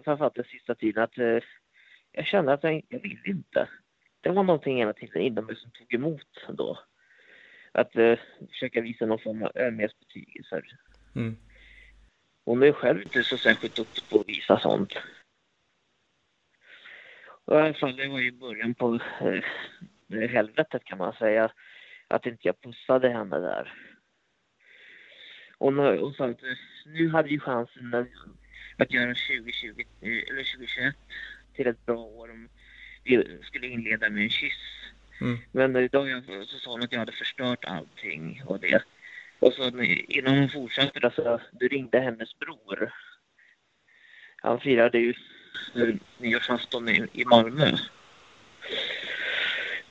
[0.04, 1.04] framförallt den sista tiden.
[1.04, 1.40] Att, eh,
[2.12, 3.70] jag kände att jag, jag ville inte.
[4.22, 6.80] Det var någonting hela tiden inom mig som tog emot då.
[7.72, 10.62] Att eh, försöka visa någon form av ömhetsbetygelse.
[11.16, 11.38] Mm.
[12.46, 14.94] Hon är själv inte så särskilt duktig på att visa sånt.
[17.46, 21.52] Och I alla fall, det var ju början på eh, helvetet kan man säga.
[22.08, 23.74] Att inte jag pussade henne där.
[25.60, 26.42] Och, och sa att
[26.86, 28.08] nu hade vi chansen att,
[28.78, 30.96] att göra 2020, eller 2021
[31.56, 32.50] till ett bra år om
[33.04, 34.54] vi skulle inleda med en kyss.
[35.22, 35.38] Mm.
[35.52, 38.84] Men jag, så sa hon att jag hade förstört allting och det.
[39.40, 42.94] Och så innan hon fortsatte då, så du ringde hennes bror.
[44.42, 45.14] Han firade ju
[46.18, 47.78] nyårsafton i, i Malmö.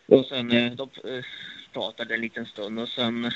[0.06, 1.24] Och sen eh, de eh,
[1.72, 3.30] pratade en liten stund och sen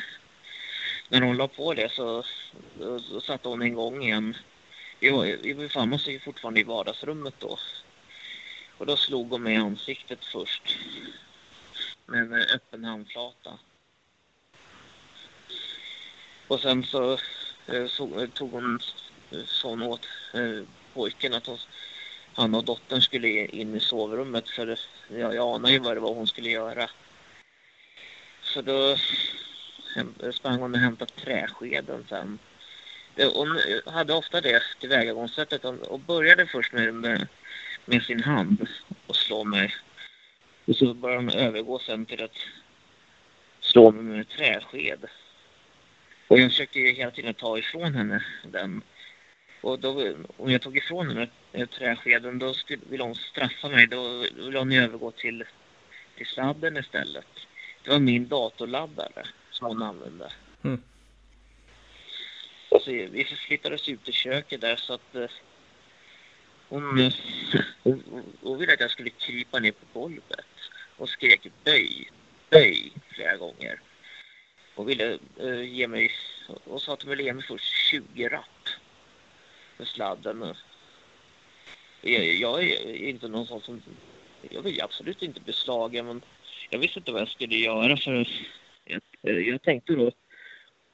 [1.12, 2.24] när hon la på det så,
[3.08, 4.36] så satte hon igång igen.
[5.00, 7.58] Vi befann oss ju fortfarande i vardagsrummet då.
[8.78, 10.78] Och då slog hon mig i ansiktet först.
[12.06, 13.58] Med en öppen handflata.
[16.48, 17.18] Och sen så,
[17.66, 18.80] eh, så eh, tog hon
[19.30, 20.08] eh, sån åt
[20.94, 21.58] pojken att hon,
[22.34, 26.14] han och dottern skulle in i sovrummet för jag, jag anade ju vad det var
[26.14, 26.90] hon skulle göra.
[28.42, 28.96] Så då
[30.32, 32.38] sprang hon och hämtade träskeden sen.
[33.34, 37.28] Hon hade ofta det tillvägagångssättet och började först med, med,
[37.84, 38.68] med sin hand
[39.06, 39.74] och slå mig.
[40.64, 42.36] Och så började hon övergå sen till att
[43.60, 45.04] slå mig med träsked.
[46.28, 48.82] Och jag försökte ju hela tiden ta ifrån henne den.
[49.60, 53.86] Och då, om jag tog ifrån henne träskeden då skulle, ville hon straffa mig.
[53.86, 55.44] Då ville hon övergå till,
[56.16, 57.26] till sladden istället.
[57.84, 59.26] Det var min datorladdare
[59.62, 60.32] som hon använde.
[60.62, 60.82] Mm.
[62.70, 65.30] Så, vi flyttades ut i köket där så att eh,
[66.68, 67.12] hon, eh,
[67.82, 70.46] hon, hon ville att jag skulle krypa ner på golvet
[70.96, 72.10] och skrek böj,
[72.50, 73.80] böj flera gånger.
[74.74, 76.10] Hon ville uh, ge mig,
[76.64, 78.68] och sa att hon ville ge mig först 20 rapp
[79.76, 80.54] för sladden.
[82.00, 83.82] Jag, jag är inte någon sån som,
[84.50, 86.22] jag vill absolut inte beslaga men
[86.70, 88.28] jag visste inte vad jag skulle göra för
[89.22, 90.12] jag, jag tänkte då,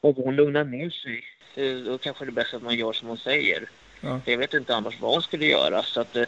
[0.00, 3.08] om hon lugnar ner sig, eh, då kanske det är bäst att man gör som
[3.08, 3.68] hon säger.
[4.00, 4.20] Ja.
[4.24, 6.24] Jag vet inte annars vad hon skulle göra, så att eh,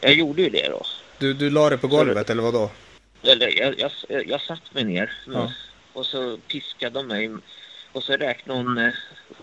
[0.00, 0.82] jag gjorde ju det då.
[1.18, 2.70] Du, du la det på golvet, så, eller vad då?
[3.22, 5.52] Eller, jag, jag, jag satt mig ner ja.
[5.92, 7.30] och så piskade de mig
[7.92, 8.92] och så räknade hon eh,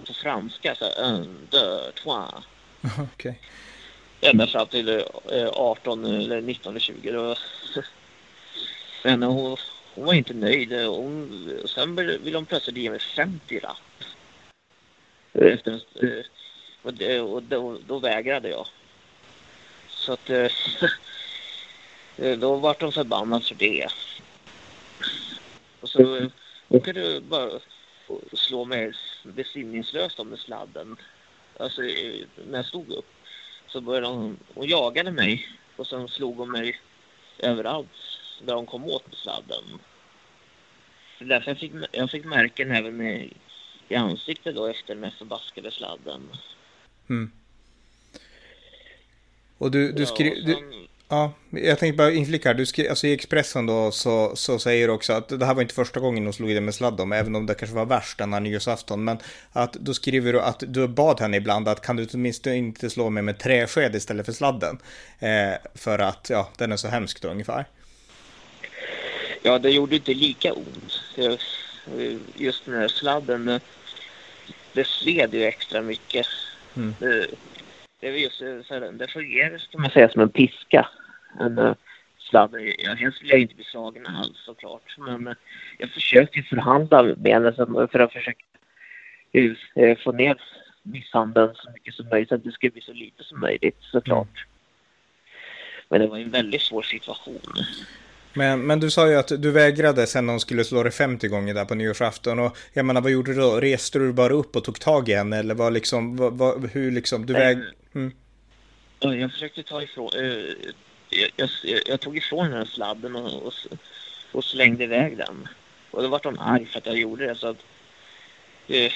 [0.08, 2.32] på franska, så här, un, deux, trois.
[2.84, 3.08] Okej.
[3.14, 3.36] Okay.
[4.22, 5.04] Ända fram till
[5.54, 7.12] 18 eller 19 eller 20.
[7.12, 7.36] Då.
[9.04, 9.58] Men hon,
[9.98, 10.74] hon var inte nöjd.
[10.74, 13.78] Hon, sen ville hon plötsligt ge mig 50 rapp.
[15.34, 16.26] Efter, eh,
[16.82, 18.68] och, det, och då, då, vägrade jag.
[19.88, 20.48] Så att eh,
[22.38, 23.88] då vart de förbannad för det.
[25.82, 26.30] Och så
[26.68, 27.60] hon kunde bara
[28.34, 30.98] slå mig besinningslöst om med sladden.
[31.60, 33.06] Alltså när jag stod upp
[33.68, 36.80] så började hon, hon jagade mig och sen slog hon mig
[37.40, 37.90] överallt
[38.42, 39.80] där de kom åt med sladden.
[41.18, 43.34] Så därför jag fick, jag fick märken även i,
[43.90, 46.22] i ansiktet då efter den här förbaskade sladden.
[47.10, 47.32] Mm.
[49.58, 50.34] Och du, du skrev...
[50.36, 50.88] Ja, sen...
[51.10, 52.54] ja, jag tänkte bara inflika här.
[52.54, 55.62] Du skrev, alltså I Expressen då så, så säger du också att det här var
[55.62, 58.18] inte första gången hon slog i dig med sladden, även om det kanske var värst
[58.18, 59.04] denna nyårsafton.
[59.04, 59.18] Men
[59.52, 63.10] att då skriver du att du bad henne ibland att kan du åtminstone inte slå
[63.10, 64.78] mig med träsked istället för sladden?
[65.20, 67.66] Eh, för att, ja, den är så hemsk då ungefär.
[69.42, 71.02] Ja, det gjorde inte lika ont.
[72.36, 73.60] Just den här sladden,
[74.74, 76.28] det sved ju extra mycket.
[76.76, 76.96] Mm.
[77.00, 77.28] Det,
[78.00, 80.88] det, just så det fungerar kan man säga som en piska.
[81.40, 81.74] En uh,
[82.18, 82.56] sladd.
[82.78, 84.96] Jag, helst vill jag inte bli slagen alls såklart.
[84.98, 85.36] Men
[85.78, 87.54] jag försökte förhandla med henne
[87.92, 88.44] för att försöka
[89.38, 90.42] uh, få ner
[90.84, 92.30] misshandeln så mycket som möjligt.
[92.30, 94.28] Så att det skulle bli så lite som möjligt såklart.
[94.38, 94.50] Mm.
[95.90, 97.42] Men det var en väldigt svår situation.
[98.38, 101.54] Men, men du sa ju att du vägrade sen de skulle slå dig 50 gånger
[101.54, 102.40] där på nyårsafton.
[102.40, 103.60] Och jag menar, vad gjorde du då?
[103.60, 105.38] Reste du bara upp och tog tag i henne?
[105.38, 107.58] Eller vad liksom, vad, vad, hur liksom, du väg...
[107.96, 108.12] Mm.
[109.00, 110.54] Jag försökte ta ifrån, uh,
[111.10, 113.54] jag, jag, jag, tog ifrån henne sladden och, och,
[114.32, 115.48] och, slängde iväg den.
[115.92, 117.36] Och då var hon arg för att jag gjorde det.
[117.36, 117.58] Så att,
[118.70, 118.92] uh,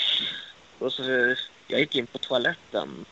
[0.80, 1.04] och så,
[1.68, 3.06] jag gick in på toaletten.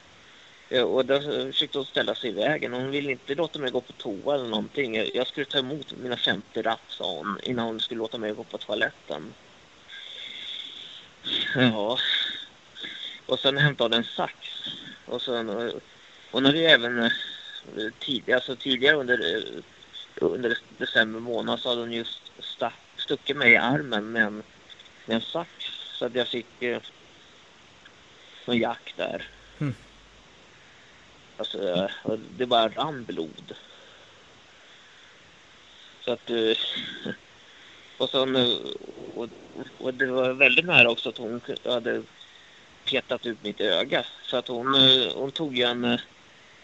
[0.69, 2.73] Eh, och då försökte hon ställa sig i vägen.
[2.73, 4.95] Hon ville inte låta mig gå på toa eller någonting.
[5.13, 8.43] Jag skulle ta emot mina 50 rapp, sa hon, innan hon skulle låta mig gå
[8.43, 9.33] på toaletten.
[11.55, 11.97] Ja.
[13.25, 14.35] Och sen hämtade hon en sax.
[15.05, 15.73] Och sen, eh,
[16.31, 17.11] hon hade ju även eh,
[17.99, 19.45] tidigare, alltså tidigare under,
[20.15, 22.19] under december månad så hade hon just
[22.97, 24.43] stuckit mig i armen med en,
[25.05, 25.49] med en sax.
[25.93, 26.81] Så att jag fick eh,
[28.45, 29.27] jack där.
[29.59, 29.75] Mm.
[31.39, 31.89] Alltså,
[32.37, 33.55] det bara rann blod.
[36.01, 36.29] Så att...
[36.29, 36.57] Eh,
[37.97, 38.35] och, sen,
[39.15, 39.29] och,
[39.77, 42.03] och det var väldigt nära också att hon hade
[42.85, 44.05] petat ut mitt öga.
[44.23, 45.99] Så att hon, eh, hon tog ju en eh,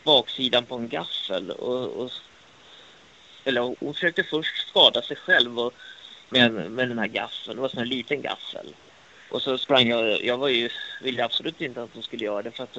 [0.03, 2.11] baksidan på en gaffel och, och
[3.43, 5.73] eller hon försökte först skada sig själv och,
[6.29, 7.55] med, med den här gaffeln.
[7.55, 8.75] Det var en sån liten gaffel.
[9.29, 10.69] Och så sprang jag, jag var ju,
[11.01, 12.77] ville absolut inte att hon skulle göra det för att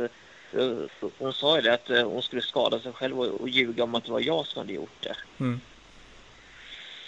[1.18, 3.94] hon sa ju det att uh, hon skulle skada sig själv och, och ljuga om
[3.94, 5.16] att det var jag som hade gjort det.
[5.40, 5.60] Mm.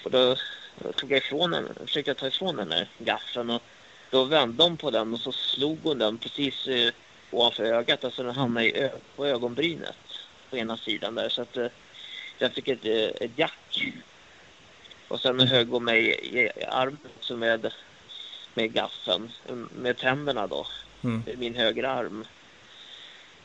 [0.05, 0.37] Och då,
[0.97, 3.63] tog jag ifrån henne, försökte jag ta ifrån henne gaffeln och
[4.11, 6.91] då vände hon på den och så slog hon den precis uh,
[7.31, 8.05] ovanför ögat.
[8.05, 9.97] Alltså den hamnade i ö på ögonbrynet
[10.51, 11.29] på ena sidan där.
[11.29, 11.67] Så att uh,
[12.39, 12.85] jag fick ett,
[13.21, 13.85] ett jack.
[15.09, 16.09] Och sen högg hon mig
[16.39, 17.73] i armen också med,
[18.55, 19.33] med gaffeln,
[19.77, 20.67] med tänderna då.
[21.03, 21.23] Mm.
[21.37, 22.25] Min högra arm.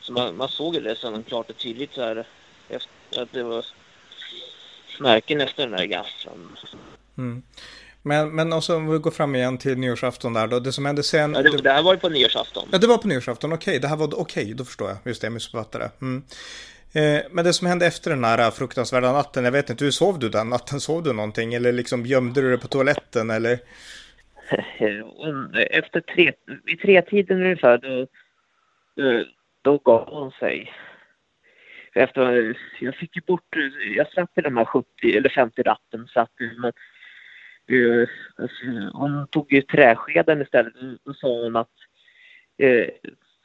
[0.04, 2.28] Så man, man såg det sen klart och tydligt så här.
[2.70, 3.66] Efter, att det var
[5.00, 6.58] märken efter den där gaffeln.
[7.18, 7.44] Mm.
[8.02, 10.60] Men, men också om vi går fram igen till nyårsafton där då.
[10.60, 11.34] Det som hände sen.
[11.34, 12.70] Ja, det, det här var ju på nyårsafton.
[12.72, 13.54] Ja, det var på nyårsafton.
[13.54, 14.44] Okej, okay, det här var okej.
[14.44, 14.98] Okay, då förstår jag.
[15.06, 15.92] Just det, jag missuppfattade.
[16.02, 16.24] Mm.
[16.94, 20.20] Eh, men det som hände efter den här fruktansvärda natten, jag vet inte, hur sov
[20.20, 20.80] du den natten?
[20.80, 23.60] Sov du någonting eller liksom gömde du dig på toaletten eller?
[25.72, 26.32] Efter tre,
[26.66, 28.08] vid tre tiden ungefär, då,
[28.96, 29.26] då,
[29.64, 30.74] då gav hon sig.
[31.94, 33.56] Efter, jag fick ju bort,
[33.96, 36.72] jag slapp i de här 70 eller 50 ratten satt men
[37.72, 38.08] uh,
[38.94, 40.74] hon tog ju träskeden istället.
[41.04, 41.72] Då sa hon att,
[42.64, 42.88] uh,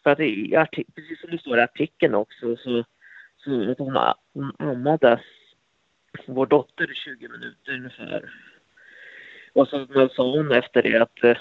[0.03, 2.85] för att i, precis som det står i artikeln också, så
[3.45, 3.97] så att hon,
[4.33, 5.21] hon ammade
[6.27, 8.31] vår dotter i 20 minuter ungefär.
[9.53, 11.37] Och så sa hon efter det att, eh,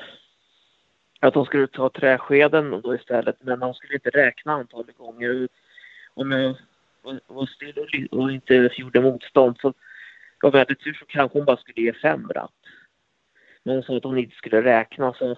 [1.19, 5.47] att hon skulle ta träskeden då istället, men hon skulle inte räkna antalet gånger.
[6.13, 6.55] Om jag
[7.27, 9.67] var still och, inte gjorde motstånd så
[10.43, 12.51] om jag hade tur så kanske hon bara skulle ge fem ratt.
[13.63, 15.35] Men hon sa att hon inte skulle räkna så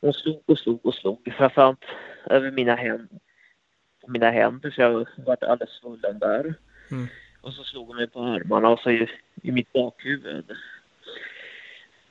[0.00, 1.84] hon slog och slog och slog, framförallt
[2.26, 3.18] över mina händer
[4.06, 6.54] mina händer så jag varit alldeles svullen där.
[6.90, 7.06] Mm.
[7.40, 9.10] Och så slog hon mig på armarna och så i,
[9.42, 10.52] i mitt bakhuvud.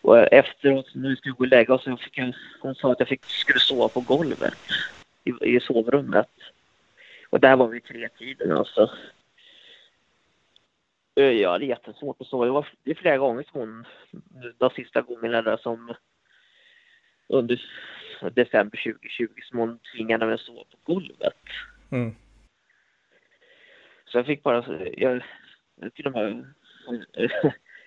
[0.02, 3.26] Och efteråt, vi skulle gå och lägga oss, fick jag, hon sa att jag fick,
[3.26, 4.54] skulle sova på golvet
[5.24, 6.30] i, i sovrummet.
[7.30, 8.92] Och där var vi tre tiden alltså.
[11.14, 12.46] Jag hade jättesvårt att sova.
[12.46, 13.86] Det var det är flera gånger som hon,
[14.58, 15.94] de sista gångerna där som
[17.28, 17.62] under
[18.22, 21.34] december 2020 som hon tvingade mig att sova på golvet.
[21.92, 22.16] Mm.
[24.06, 25.24] Så jag fick bara, jag,
[25.94, 26.54] till och med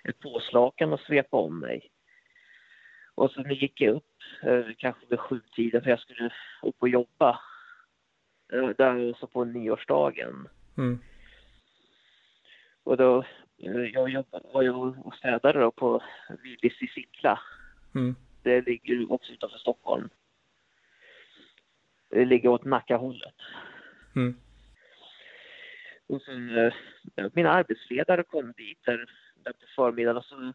[0.03, 1.89] ett påslakan och svepa om mig.
[3.15, 7.39] Och sen gick jag upp, eh, kanske vid sjutiden för jag skulle upp och jobba.
[8.53, 10.47] Eh, där så på nyårsdagen.
[10.77, 10.99] Mm.
[12.83, 13.23] Och då,
[13.57, 16.03] eh, jag jobbade, var jag och städade då på
[16.43, 17.39] Willys i Sickla.
[17.95, 18.15] Mm.
[18.43, 20.09] Det ligger också utanför Stockholm.
[22.09, 23.35] Det ligger åt Nackahållet.
[24.15, 24.35] Mm.
[26.07, 26.71] Och sen,
[27.33, 30.53] mina arbetsledare kom dit där, där på förmiddagen och så,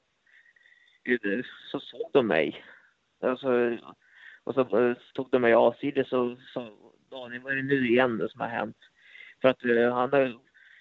[1.70, 2.64] så såg de mig.
[3.22, 3.78] Alltså,
[4.44, 6.70] och så eh, tog de mig avsides och sa
[7.10, 8.76] Daniel, vad är det nu igen som har hänt?
[9.40, 10.38] För att uh, han har,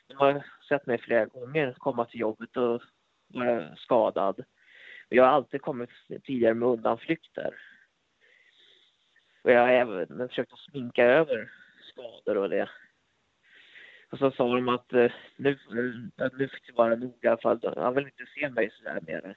[0.07, 2.81] de har sett mig flera gånger komma till jobbet och
[3.27, 4.43] vara skadad.
[5.09, 5.89] Jag har alltid kommit
[6.23, 7.55] tidigare med undanflykter.
[9.41, 11.51] Och jag har även försökt att sminka över
[11.81, 12.69] skador och det.
[14.09, 17.37] Och så sa de att uh, nu, uh, nu fick det vara nog i alla
[17.37, 17.73] fall.
[17.77, 19.35] Han vill inte se mig så där mer.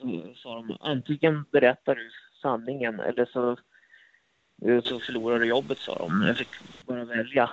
[0.00, 2.10] Så sa de antingen berättar du
[2.42, 3.50] sanningen eller så,
[4.66, 6.22] eh, så förlorar du jobbet sa de.
[6.26, 6.48] Jag fick
[6.86, 7.50] bara välja.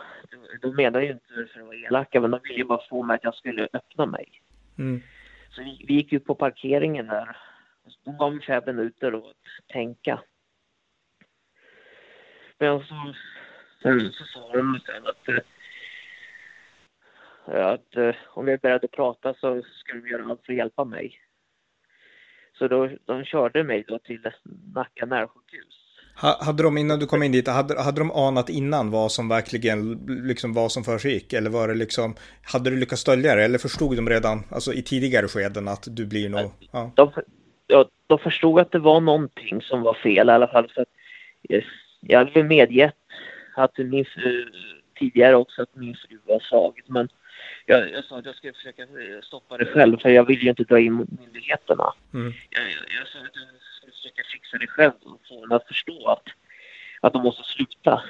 [0.62, 3.16] De menade ju inte för att vara elaka men de ville ju bara få mig
[3.16, 4.42] att jag skulle öppna mig.
[4.78, 5.02] Mm.
[5.50, 7.38] Så vi, vi gick ut på parkeringen där.
[8.04, 9.34] De gav mig fem minuter att
[9.68, 10.20] tänka.
[12.58, 13.14] Men så,
[13.82, 15.44] så, så sa de sen att
[17.48, 20.58] att eh, om jag är beredd att prata så skulle de göra allt för att
[20.58, 21.20] hjälpa mig.
[22.58, 24.20] Så då, de körde mig då till
[24.76, 25.84] Nacka närsjukhus.
[26.20, 30.06] Hade de innan du kom in dit, hade, hade de anat innan vad som verkligen,
[30.28, 31.34] liksom vad som försiggick?
[31.34, 32.16] Eller var det liksom,
[32.54, 33.44] hade du lyckats dölja det?
[33.44, 36.52] Eller förstod de redan, alltså i tidigare skeden att du blir nog...
[36.72, 36.92] Ja.
[36.96, 37.12] De,
[37.68, 40.70] ja, de förstod att det var någonting som var fel i alla fall.
[40.76, 40.88] Så att,
[42.02, 42.96] jag hade medgett
[43.56, 44.46] att min fru,
[45.00, 46.90] tidigare också att min fru var slagit.
[46.90, 47.10] Men
[47.70, 48.88] jag, jag, sa att jag skulle försöka
[49.24, 51.94] stoppa det själv för jag vill ju inte dra in myndigheterna.
[52.14, 52.34] Mm.
[52.50, 55.68] Jag, jag, jag sa att jag skulle försöka fixa det själv och få dem att
[55.68, 56.24] förstå att,
[57.02, 58.04] att de måste sluta.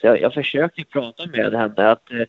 [0.00, 2.26] Så jag, jag försökte prata med henne att, eh,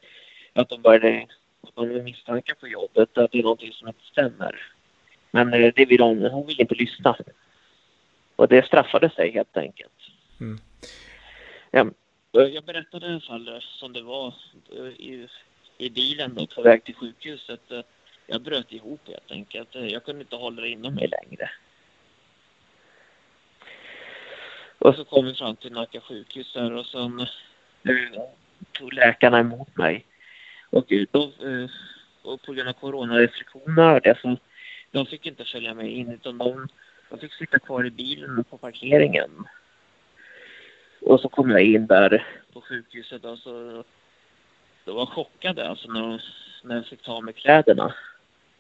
[0.54, 1.28] att de började
[1.62, 4.62] att de misstankar på jobbet att det är någonting som inte stämmer.
[5.32, 7.18] Men eh, det vill hon, hon vill inte lyssna.
[8.36, 9.92] Och det straffade sig helt enkelt.
[10.40, 10.60] Mm.
[11.72, 11.92] Ja,
[12.32, 14.34] jag berättade i alla fall som det var
[14.78, 15.28] eh, i,
[15.78, 17.62] i bilen då, på väg till sjukhuset.
[18.28, 19.70] Jag bröt ihop helt enkelt.
[19.72, 21.50] Jag kunde inte hålla det inom mig längre.
[24.80, 28.22] Och så kom vi fram till Nacka sjukhus där och sen eh,
[28.72, 30.06] tog läkarna emot mig.
[30.70, 31.70] Och, då, eh,
[32.22, 34.38] och på grund av coronarestriktioner det så
[34.92, 36.68] de fick inte följa med in utan de,
[37.10, 39.48] de fick sitta kvar i bilen på parkeringen.
[41.02, 43.84] Och så kom jag in där på sjukhuset och så
[44.86, 46.24] de var chockade alltså när,
[46.64, 47.94] när jag fick ta med kläderna.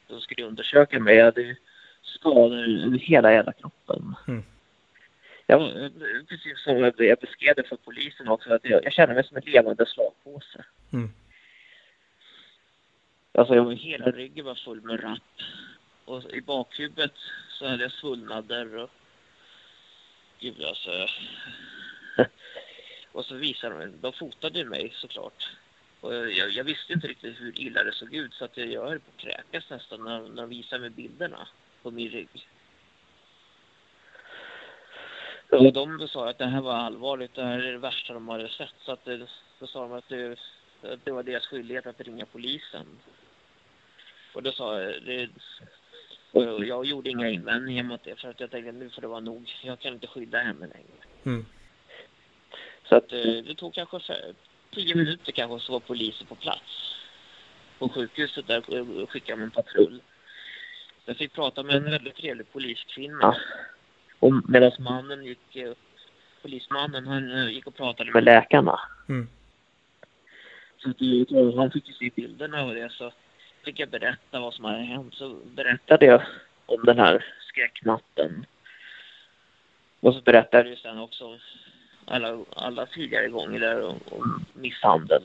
[0.08, 1.16] De skulle undersöka mig.
[1.16, 1.56] Jag hade
[2.02, 4.16] skador över hela jävla kroppen.
[4.28, 4.44] Mm.
[5.48, 5.92] Jag,
[6.28, 9.44] precis som jag beskrev det för polisen också, att jag, jag kände mig som en
[9.46, 10.66] levande slagpåse.
[10.94, 11.12] Mm.
[13.32, 15.42] Alltså jag, hela ryggen var full med rapp.
[16.06, 17.14] Och i bakhuvudet
[17.50, 18.90] så hade jag svullnader och...
[20.40, 21.08] Gud alltså.
[23.12, 25.50] och så visade de, de fotade mig såklart.
[26.14, 28.99] Jag, jag, visste inte riktigt hur illa det såg ut så att jag, jag höll
[28.99, 31.47] på att kräkas nästan när, när de visade mig bilderna
[31.82, 32.47] på min rygg.
[35.51, 38.49] Och de sa att det här var allvarligt, det här är det värsta de hade
[38.49, 38.74] sett.
[38.80, 39.28] Så att det,
[39.60, 40.39] så sa de att det,
[41.03, 42.86] det var deras skyldighet att ringa polisen.
[44.34, 45.30] Och då sa jag, det,
[46.32, 49.20] och jag gjorde inga invändningar mot det för att jag tänkte nu får det vara
[49.20, 49.53] nog.
[49.64, 51.03] Jag kan inte skydda henne längre.
[51.24, 51.45] Mm.
[52.89, 53.99] Så att eh, det tog kanske
[54.76, 56.96] tio minuter kanske så var polisen på plats.
[57.80, 60.02] På sjukhuset där skickade man en patrull.
[61.06, 63.36] Jag fick prata med en väldigt trevlig poliskvinna
[64.20, 65.74] och medan mannen gick, eh,
[66.42, 68.80] polismannen, han eh, gick och pratade med läkarna.
[69.10, 69.28] Mm.
[70.78, 73.12] Så att, eh, han fick ju se bilderna och det så
[73.66, 75.14] fick jag berätta vad som hade hänt.
[75.14, 76.22] Så berättade jag
[76.66, 78.46] om den här skräcknatten.
[80.00, 81.40] Och så berättade jag sen också
[82.06, 85.24] alla, alla tidigare gånger där om, om misshandel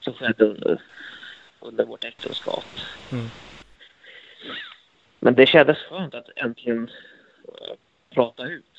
[0.00, 0.82] som skedde under,
[1.60, 2.64] under vårt äktenskap.
[3.12, 3.26] Mm.
[5.18, 6.90] Men det kändes skönt att äntligen
[8.14, 8.76] prata ut,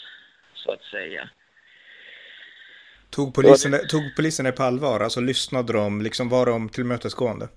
[0.54, 1.30] så att säga.
[3.10, 5.00] Tog polisen, det, tog polisen det på allvar?
[5.00, 7.50] Alltså lyssnade de, liksom var de tillmötesgående?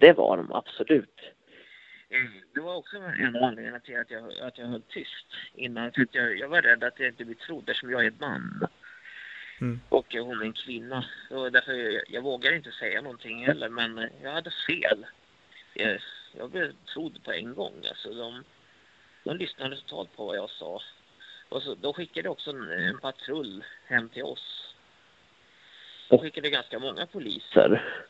[0.00, 1.20] Det var de absolut.
[2.10, 2.32] Mm.
[2.54, 5.92] Det var också en av anledningarna till att jag, att jag höll tyst innan.
[5.92, 8.68] För jag, jag var rädd att jag inte blir trodd eftersom jag är man.
[9.60, 9.80] Mm.
[9.88, 11.04] Och hon är en kvinna.
[11.30, 13.68] Och därför jag, jag vågar inte säga någonting heller.
[13.68, 15.06] Men jag hade fel.
[15.74, 16.00] Jag,
[16.38, 17.74] jag blev trodd på en gång.
[17.88, 18.44] Alltså de,
[19.24, 20.82] de lyssnade totalt på vad jag sa.
[21.48, 24.74] Och så, de skickade också en, en patrull hem till oss.
[26.08, 28.04] De skickade ganska många poliser.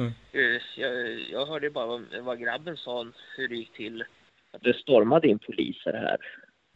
[0.00, 0.12] Mm.
[0.32, 4.04] Eh, jag, jag hörde bara vad, vad, grabben sa, hur det gick till.
[4.50, 6.16] Att det stormade in poliser här.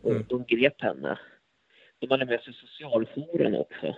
[0.03, 0.25] Och mm.
[0.29, 1.18] de grep henne.
[1.99, 3.97] De hade med sig socialjouren också.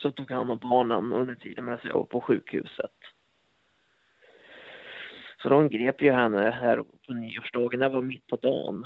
[0.00, 2.92] Så tog hand om barnen under tiden medan jag var på sjukhuset.
[5.42, 8.84] Så de grep ju henne här på nyårsdagen, det var mitt på dagen.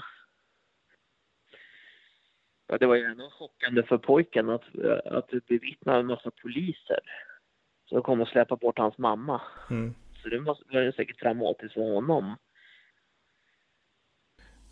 [2.67, 4.75] Ja, det var ju ändå chockande för pojken att,
[5.05, 6.99] att bevittna en massa poliser
[7.91, 9.41] som kom och släppa bort hans mamma.
[9.69, 9.93] Mm.
[10.23, 12.35] Så det var ju säkert traumatiskt för honom.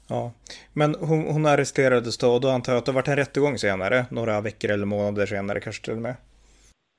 [0.09, 0.33] Ja,
[0.73, 4.05] men hon, hon arresterades då och då antar jag att det varit en rättegång senare,
[4.11, 6.15] några veckor eller månader senare kanske till och med.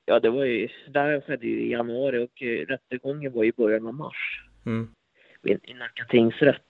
[0.05, 3.87] Ja, det var ju, det här skedde ju i januari och rättegången var i början
[3.87, 4.43] av mars.
[4.65, 4.87] Mm.
[5.43, 6.67] I Nacka tingsrätt.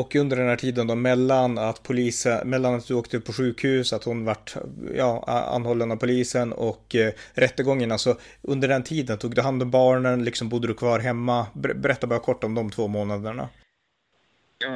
[0.00, 3.92] Och under den här tiden då mellan att polisen, mellan att du åkte på sjukhus,
[3.92, 4.54] att hon vart
[4.94, 5.24] ja,
[5.56, 10.24] anhållen av polisen och eh, rättegången, alltså under den tiden tog du hand om barnen,
[10.24, 11.46] liksom bodde du kvar hemma?
[11.54, 13.48] Berätta bara kort om de två månaderna.
[14.58, 14.70] Ja,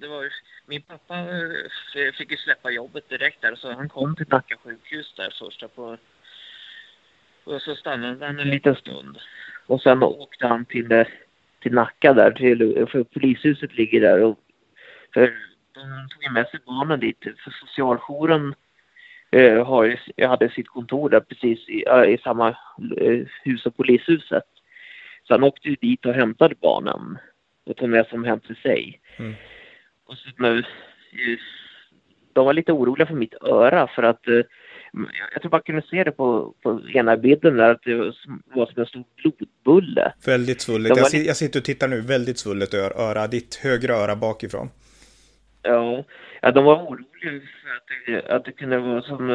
[0.00, 0.28] det var
[0.66, 5.14] min pappa eh, fick ju släppa jobbet direkt där så han kom till Nacka sjukhus
[5.16, 5.96] där första på
[7.44, 9.18] och så stannade han en liten stund
[9.66, 11.06] och sen åkte han till eh,
[11.62, 14.22] till Nacka där, till, eh, för polishuset ligger där.
[14.22, 14.38] Och,
[15.14, 15.34] för
[15.74, 18.54] de tog med sig barnen dit, för socialjouren
[19.30, 21.84] eh, har, hade sitt kontor där precis i,
[22.14, 22.48] i samma
[22.96, 24.44] eh, hus som polishuset.
[25.24, 27.18] Så han åkte ju dit och hämtade barnen
[27.66, 29.00] och tog med dem hem till sig.
[29.16, 29.34] Mm.
[30.06, 30.64] Och så, nu,
[32.32, 34.20] de var lite oroliga för mitt öra för att
[35.32, 37.94] jag tror man kunde se det på, på ena bilden där att det
[38.54, 40.12] var som en stor blodbulle.
[40.26, 40.96] Väldigt svullet.
[40.96, 44.68] Jag, jag sitter och tittar nu, väldigt svullet öra, ditt högra öra bakifrån.
[45.62, 46.04] Ja,
[46.42, 49.30] ja de var oroliga för att det, att det kunde vara som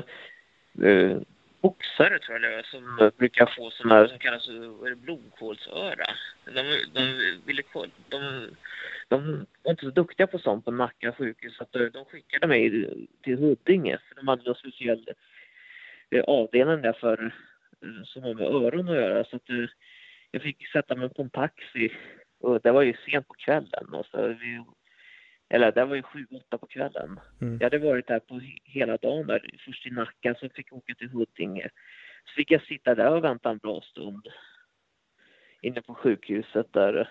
[0.83, 1.17] eh,
[1.61, 4.49] boxare tror jag som brukar få sådana här som kallas
[4.97, 6.05] blodkålsöra.
[6.45, 6.61] De,
[6.93, 7.01] de,
[7.45, 7.63] ville,
[8.09, 8.49] de,
[9.07, 12.47] de var inte så duktiga på sånt på Nacka sjukhus så att eh, de skickade
[12.47, 12.89] mig
[13.23, 15.09] till Huddinge för de hade en speciell
[16.09, 17.33] eh, avdelning där för
[17.81, 19.49] eh, som har med öron att göra så att
[20.31, 21.91] jag fick sätta mig på en taxi
[22.39, 24.63] och det var ju sent på kvällen och så vi
[25.49, 27.19] eller det var ju sju, åtta på kvällen.
[27.41, 27.57] Mm.
[27.59, 30.95] Jag hade varit där på hela dagen där, först i Nacka, så fick jag åka
[30.95, 31.69] till Huddinge.
[32.25, 34.27] Så fick jag sitta där och vänta en bra stund.
[35.61, 37.09] Inne på sjukhuset där.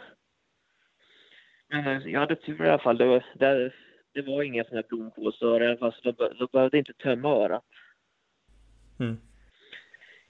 [1.69, 2.99] Men eh, jag hade tur i alla fall.
[2.99, 3.75] Det var, där,
[4.13, 7.65] det var inga sådana här blomkålsöron så de, de behövde inte tömma örat.
[9.01, 9.17] Mm.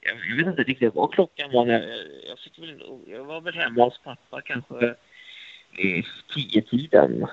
[0.01, 1.67] Jag, jag, vet inte riktigt vad klockan var.
[1.67, 1.83] Jag,
[2.29, 4.95] jag, väl, jag var väl hemma hos pappa kanske
[5.79, 7.27] i tio tiden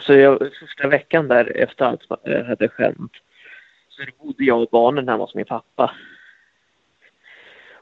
[0.00, 3.12] så jag, första veckan där efter allt eh, hade skämt
[3.88, 5.94] så bodde jag och barnen hemma hos min pappa.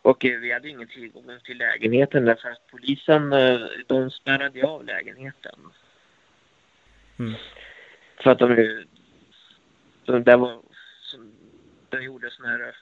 [0.03, 4.85] Och eh, vi hade ingen tillgång till lägenheten därför att polisen eh, de spärrade av
[4.85, 5.59] lägenheten.
[7.19, 7.35] Mm.
[8.17, 8.85] För att de,
[10.05, 10.63] de där var,
[11.91, 12.75] de gjorde sån här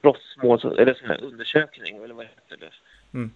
[0.00, 2.72] brottsmål, eller sån här undersökning eller vad heter det?
[3.14, 3.32] Mm.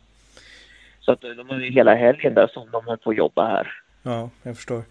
[1.00, 3.72] Så att de har ju hela helgen där som de höll på att jobba här.
[4.02, 4.82] Ja, jag förstår.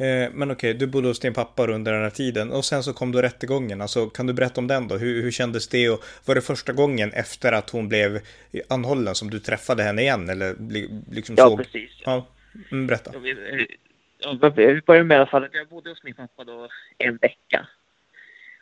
[0.00, 2.92] Eh, men okej, du bodde hos din pappa under den här tiden och sen så
[2.92, 3.80] kom då rättegången.
[3.80, 4.96] Alltså, kan du berätta om den då?
[4.96, 5.90] Hur, hur kändes det?
[5.90, 8.20] Och var det första gången efter att hon blev
[8.68, 10.28] anhållen som du träffade henne igen?
[10.28, 10.54] Eller
[11.10, 11.58] liksom ja, såg...
[11.58, 11.90] precis.
[12.04, 12.26] Ja,
[12.72, 13.10] mm, berätta.
[13.14, 13.36] Ja, vi,
[14.18, 17.16] ja, vi började med i alla fall att jag bodde hos min pappa då en
[17.16, 17.66] vecka.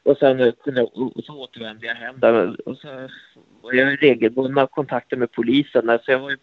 [0.03, 2.69] Och sen och så återvände jag hem där.
[2.69, 3.09] Och så
[3.63, 5.99] var jag regelbundna kontakter med polisen.
[6.05, 6.37] Så jag var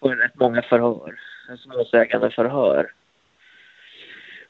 [0.00, 1.20] på rätt många förhör,
[1.66, 2.90] Målsägande förhör.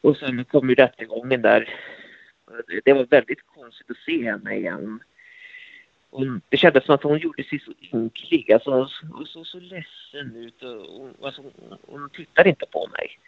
[0.01, 1.75] Och sen kom ju rättegången där.
[2.85, 5.01] Det var väldigt konstigt att se henne igen.
[6.11, 8.53] Hon, det kändes som att hon gjorde sig så ynklig.
[8.53, 10.63] Alltså, hon såg så ledsen ut.
[10.63, 11.43] Och, hon, alltså,
[11.87, 13.19] hon tittade inte på mig.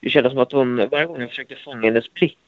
[0.00, 2.38] Det kändes som att hon, varje gång jag försökte fånga hennes blick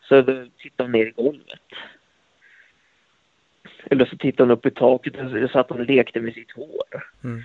[0.00, 0.22] så
[0.58, 1.68] tittade hon ner i golvet.
[3.90, 7.04] Eller så tittade hon upp i taket och satt hon och lekte med sitt hår.
[7.24, 7.42] Mm.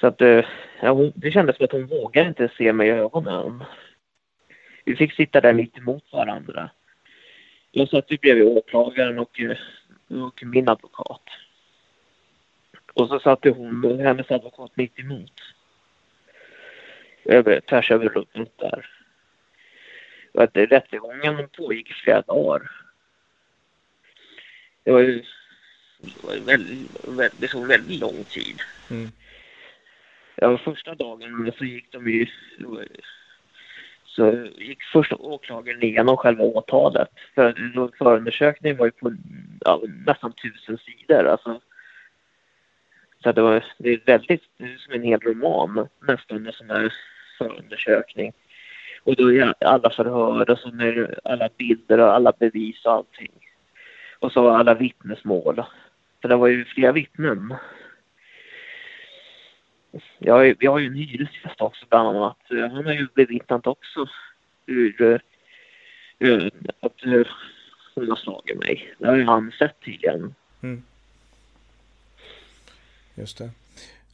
[0.00, 0.44] Så att eh,
[0.80, 3.64] ja, hon, det kändes som att hon vågade inte se mig i ögonen.
[4.84, 6.70] Vi fick sitta där mitt emot varandra.
[7.70, 9.56] Jag satt ju bredvid åklagaren och, eh,
[10.24, 11.22] och min advokat.
[12.92, 15.42] Och så satt hon, hennes advokat mitt emot.
[17.24, 18.90] Över, tvärs över rummet där.
[20.32, 22.70] Och att rättegången pågick i flera dagar.
[24.82, 25.24] Det var ju
[25.98, 28.60] det var väldigt, väldigt, tog väldigt lång tid.
[28.90, 29.10] Mm.
[30.36, 32.26] Ja, första dagen så gick de ju...
[34.04, 37.08] Så gick första åklagaren igenom själva åtalet.
[37.34, 37.52] För
[37.98, 39.12] förundersökningen var ju på
[39.60, 41.24] ja, nästan tusen sidor.
[41.26, 41.60] Alltså,
[43.22, 46.70] så det, var, det är väldigt, det är som en hel roman nästan en sån
[46.70, 46.92] här
[47.38, 48.32] förundersökning.
[49.02, 53.32] Och då är alla förhör och så är alla bilder och alla bevis och allting.
[54.18, 55.62] Och så alla vittnesmål.
[56.22, 57.54] För det var ju flera vittnen
[60.18, 62.36] jag, vi har ju en hyresgäst också bland annat.
[62.48, 64.08] Han har ju bevittnat också
[64.66, 65.20] hur,
[66.18, 66.92] hur att
[67.94, 68.94] hon har slagit mig.
[68.98, 70.34] Det har ju han sett tydligen.
[70.62, 70.82] Mm.
[73.14, 73.50] Just det.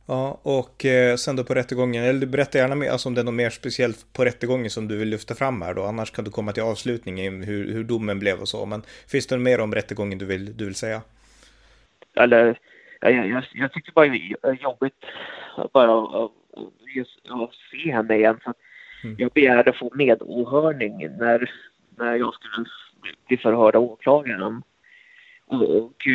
[0.06, 3.24] Ja, och eh, sen då på rättegången, eller berätta gärna mer, alltså om det är
[3.24, 6.30] något mer speciellt på rättegången som du vill lyfta fram här då, annars kan du
[6.30, 9.74] komma till avslutningen hur, hur domen blev och så, men finns det något mer om
[9.74, 11.02] rättegången du vill, du vill säga?
[12.16, 12.58] Eller,
[13.02, 15.04] jag, jag, jag tyckte bara det var jobbigt
[15.72, 16.28] bara
[16.94, 18.40] just att se henne igen.
[18.44, 18.54] Så
[19.04, 19.16] mm.
[19.18, 21.50] Jag begärde få medåhörning när,
[21.96, 22.66] när jag skulle
[23.26, 24.62] bli förhörd av åklagaren.
[25.46, 26.08] Och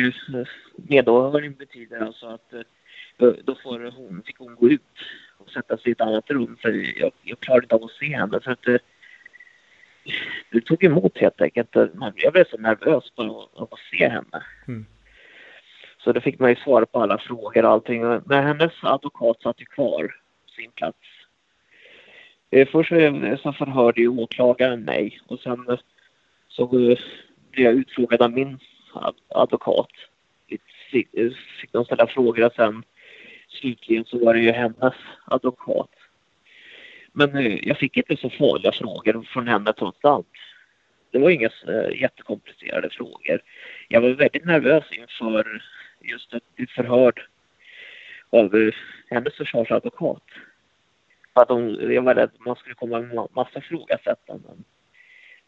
[0.76, 2.62] medåhörning betyder alltså att eh,
[3.44, 4.82] då får hon, fick hon gå ut
[5.38, 8.16] och sätta sig i ett annat rum för jag, jag klarade inte av att se
[8.16, 8.40] henne.
[8.40, 8.80] För att det, eh,
[10.50, 11.68] det tog emot helt enkelt.
[12.14, 14.44] Jag blev så nervös bara av att se henne.
[14.68, 14.86] Mm.
[16.08, 18.00] Så då fick man ju svar på alla frågor och allting.
[18.00, 20.98] Men hennes advokat satt ju kvar på sin plats.
[22.50, 22.88] Eh, först
[23.42, 25.78] så förhörde ju åklagaren mig och sen eh,
[26.48, 26.98] så eh,
[27.50, 28.58] blev jag utfrågad av min
[29.28, 29.90] advokat.
[30.90, 31.08] Fick,
[31.60, 32.82] fick de ställa frågor och sen
[33.48, 34.94] slutligen så var det ju hennes
[35.24, 35.90] advokat.
[37.12, 40.26] Men jag fick inte så farliga frågor från henne trots allt.
[41.10, 41.50] Det var inga
[41.94, 43.42] jättekomplicerade frågor.
[43.88, 45.62] Jag var väldigt nervös inför
[46.00, 47.28] just ett förhör
[48.30, 48.74] av eh,
[49.10, 50.22] hennes försvarsadvokat.
[51.34, 54.64] För att hon, jag var rädd att man skulle komma med massa ifrågasättanden.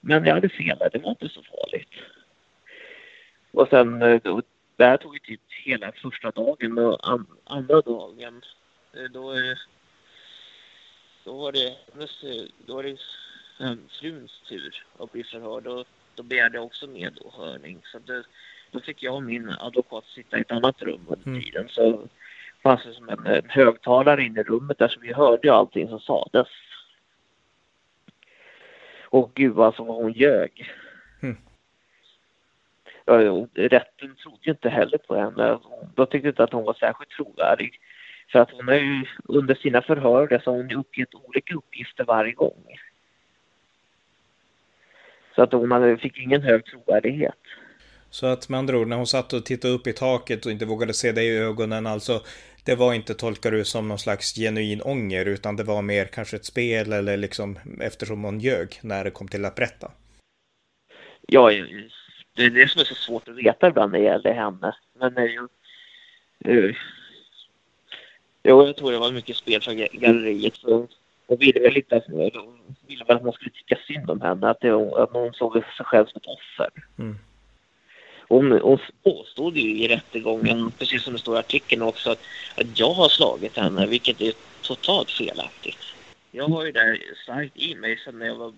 [0.00, 1.94] Men jag hade fel där, det var inte så farligt.
[3.50, 4.42] Och sen, eh, och
[4.76, 8.42] det här tog ju typ hela första dagen och an, andra dagen,
[8.92, 9.34] eh, då,
[11.24, 11.76] då var det,
[12.66, 12.96] då var det
[14.00, 17.80] fruns tur att bli förhörd och då begärde jag också medhörning.
[17.84, 18.24] Så det,
[18.70, 21.42] då fick jag och min advokat sitta i ett annat rum under mm.
[21.42, 21.68] tiden.
[21.68, 22.08] Så
[22.62, 25.88] fanns det som en, en högtalare inne i rummet där så vi hörde ju allting
[25.88, 26.48] som sades.
[29.04, 30.70] Och gud alltså vad hon ljög.
[31.22, 31.36] Mm.
[33.04, 35.58] Ja, rätten trodde ju inte heller på henne.
[35.94, 37.80] De tyckte inte att hon var särskilt trovärdig.
[38.32, 42.32] För att hon har ju under sina förhör så har hon uppgett olika uppgifter varje
[42.32, 42.78] gång.
[45.34, 47.38] Så att hon fick ingen hög trovärdighet.
[48.10, 50.66] Så att med andra ord, när hon satt och tittade upp i taket och inte
[50.66, 52.20] vågade se dig i ögonen, alltså
[52.64, 56.36] det var inte, tolkar du, som någon slags genuin ånger, utan det var mer kanske
[56.36, 59.90] ett spel eller liksom eftersom hon ljög när det kom till att berätta?
[61.26, 61.50] Ja,
[62.36, 64.76] det är det som är så svårt att veta ibland när det gäller henne.
[64.98, 65.48] Men det är ju...
[66.48, 66.76] Uh,
[68.42, 70.56] jo, jag tror det var mycket spel för galleriet.
[70.56, 70.88] Så
[71.26, 72.02] hon ville väl inte
[72.86, 75.86] ville väl att man skulle tycka synd om henne, att, det, att hon såg sig
[75.86, 76.70] själv som ett offer.
[76.98, 77.18] Mm.
[78.30, 82.20] Hon, hon påstod ju i rättegången, precis som det står i artikeln också, att,
[82.54, 85.78] att jag har slagit henne, vilket är totalt felaktigt.
[86.30, 88.52] Jag har ju där starkt i mig sedan när jag var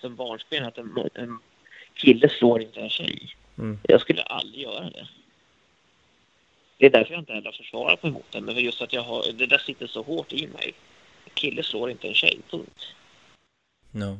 [0.00, 1.38] som barnsben att en, en
[1.94, 3.34] kille slår inte en tjej.
[3.58, 3.78] Mm.
[3.82, 5.08] Jag skulle aldrig göra det.
[6.78, 9.32] Det är därför jag inte heller försvarat mig mot henne, för just att jag har,
[9.32, 10.74] det där sitter så hårt i mig.
[11.24, 12.94] En kille slår inte en tjej, punkt.
[13.90, 14.18] No.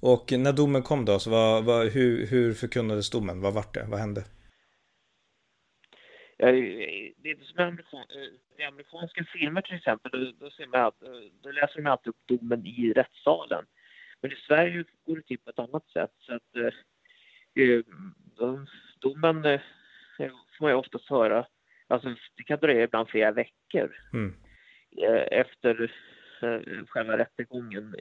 [0.00, 3.40] Och när domen kom då, så vad, vad, hur, hur förkunnades domen?
[3.40, 3.86] Vad vart det?
[3.88, 4.24] Vad hände?
[6.46, 8.04] Det är som amerikan,
[8.58, 10.92] i amerikanska filmer till exempel, då, då, ser man,
[11.42, 13.64] då läser de alltid upp domen i rättssalen.
[14.20, 16.10] Men i Sverige går det till på ett annat sätt.
[16.18, 17.80] Så att, eh,
[19.00, 19.60] domen eh,
[20.18, 21.46] får man ju oftast höra,
[21.86, 24.34] alltså det kan dröja ibland flera veckor mm.
[25.02, 25.92] eh, efter
[26.42, 27.94] eh, själva rättegången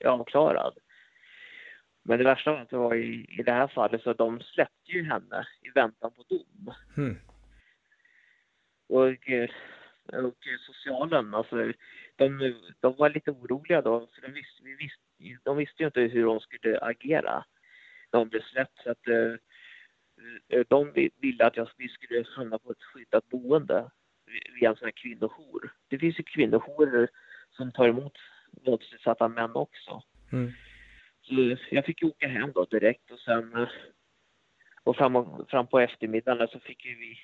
[0.00, 0.78] är avklarad.
[2.02, 4.92] Men det värsta var att det var i, i det här fallet så de släppte
[4.92, 6.74] ju henne i väntan på dom.
[6.96, 7.16] Mm.
[8.88, 9.50] Och, eh,
[10.12, 10.36] och
[10.66, 11.72] socialen, alltså,
[12.16, 14.08] de, de var lite oroliga då.
[14.14, 17.44] För de, visste, vi visste, de visste ju inte hur de skulle agera
[18.12, 18.82] när de blev släppt.
[18.82, 19.34] Så att, eh,
[20.68, 23.90] de ville att jag, vi skulle hamna på ett skyddat boende
[24.60, 25.72] via en sån här kvinnojour.
[25.88, 27.08] Det finns ju kvinnojourer
[27.50, 28.18] som tar emot
[28.50, 30.02] våldsutsatta män också.
[30.32, 30.52] Mm.
[31.22, 33.66] Så jag fick åka hem då direkt och sen
[34.84, 37.18] och fram, fram på eftermiddagen så fick vi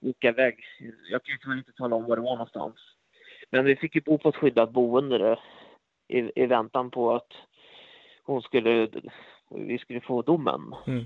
[0.00, 0.64] åka iväg.
[1.10, 2.76] Jag kan ju inte tala om var det var någonstans.
[3.50, 5.38] Men vi fick ju bo på ett skyddat boende
[6.08, 7.32] i, i väntan på att
[8.22, 8.88] hon skulle,
[9.50, 10.74] vi skulle få domen.
[10.86, 11.04] Mm.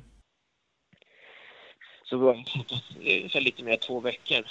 [2.04, 4.46] Så det var lite mer två veckor.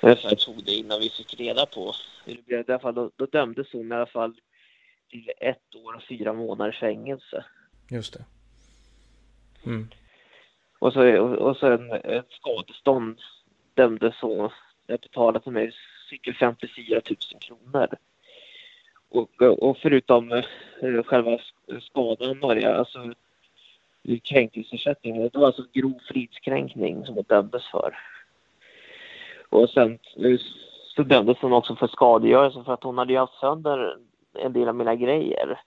[0.00, 1.92] Ungefär tog det innan vi fick reda på
[2.24, 2.60] hur det blev.
[2.60, 4.40] I alla fall, då, då dömdes hon i alla fall
[5.10, 7.44] till ett år och fyra månader fängelse.
[7.90, 8.24] Just det.
[9.66, 9.88] Mm.
[10.84, 13.20] Och så, och så en, ett skadestånd
[13.74, 14.52] dömdes så.
[14.86, 15.72] Jag betalade för mig
[16.10, 17.88] cirka 54 000 kronor.
[19.08, 21.38] Och, och förutom eh, själva
[21.80, 23.12] skadan var det alltså
[24.22, 25.22] kränkningsersättning.
[25.22, 27.98] Det var alltså grov fridskränkning som hon dömdes för.
[29.48, 30.40] Och sen eh,
[30.96, 33.96] så dömdes hon också för skadegörelse för att hon hade ju haft sönder
[34.34, 35.60] en del av mina grejer.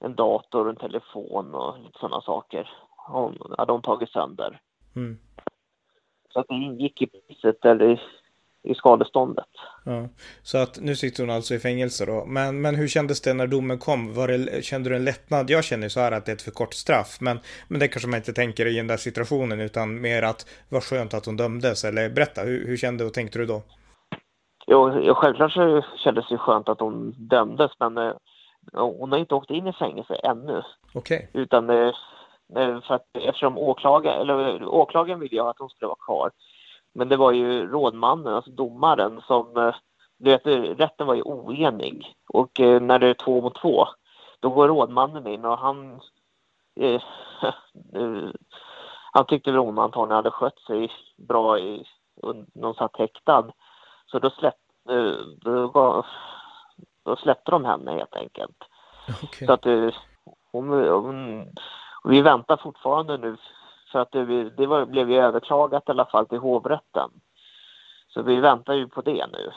[0.00, 2.70] En dator, en telefon och sådana saker
[3.58, 4.60] hade hon tagit sönder.
[4.96, 5.18] Mm.
[6.32, 8.00] Så att det ingick i priset eller
[8.64, 9.48] i, skadeståndet.
[9.84, 10.08] Ja.
[10.42, 12.24] Så att nu sitter hon alltså i fängelse då.
[12.26, 14.14] Men, men hur kändes det när domen kom?
[14.14, 15.50] Var det, kände du en lättnad?
[15.50, 17.18] Jag känner så här att det är ett för kort straff.
[17.20, 20.82] Men, men det kanske man inte tänker i den där situationen utan mer att vad
[20.82, 21.84] skönt att hon dömdes.
[21.84, 23.62] Eller berätta, hur, hur kände och tänkte du då?
[24.66, 28.12] Jo, självklart så kändes det skönt att hon dömdes men eh,
[28.72, 30.62] hon har inte åkt in i fängelse ännu.
[30.94, 31.26] Okay.
[31.32, 31.92] Utan Eh,
[32.54, 36.30] för att eftersom åklagaren, eller åklagaren ville ju att hon skulle vara kvar.
[36.94, 39.74] Men det var ju rådmannen, alltså domaren, som, eh,
[40.18, 40.46] du vet,
[40.80, 43.86] rätten var ju oenig och eh, när det är två mot två
[44.40, 46.00] då går rådmannen in och han
[46.80, 47.02] eh,
[49.12, 51.84] han tyckte väl hon antagligen hade skött sig bra i
[52.54, 53.52] någon satt häktad.
[54.06, 54.54] Så då, släpp,
[54.90, 56.04] eh, då,
[57.04, 58.56] då släppte de henne helt enkelt.
[59.22, 59.46] Okay.
[59.46, 59.90] Så att eh,
[60.52, 61.46] hon,
[62.04, 63.36] vi väntar fortfarande nu
[63.92, 67.10] för att det, det var, blev ju överklagat i alla fall till hovrätten.
[68.08, 69.50] Så vi väntar ju på det nu.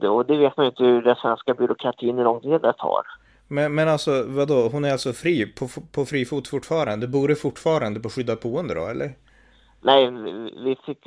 [0.00, 2.72] Det, och det vet man ju inte hur den svenska byråkratin hur lång tid det
[2.72, 3.02] tar.
[3.48, 7.08] Men, men alltså vadå, hon är alltså fri på, på fri fot fortfarande?
[7.08, 9.10] Bor du fortfarande på skyddat boende då eller?
[9.80, 10.10] Nej,
[10.64, 11.06] vi fick,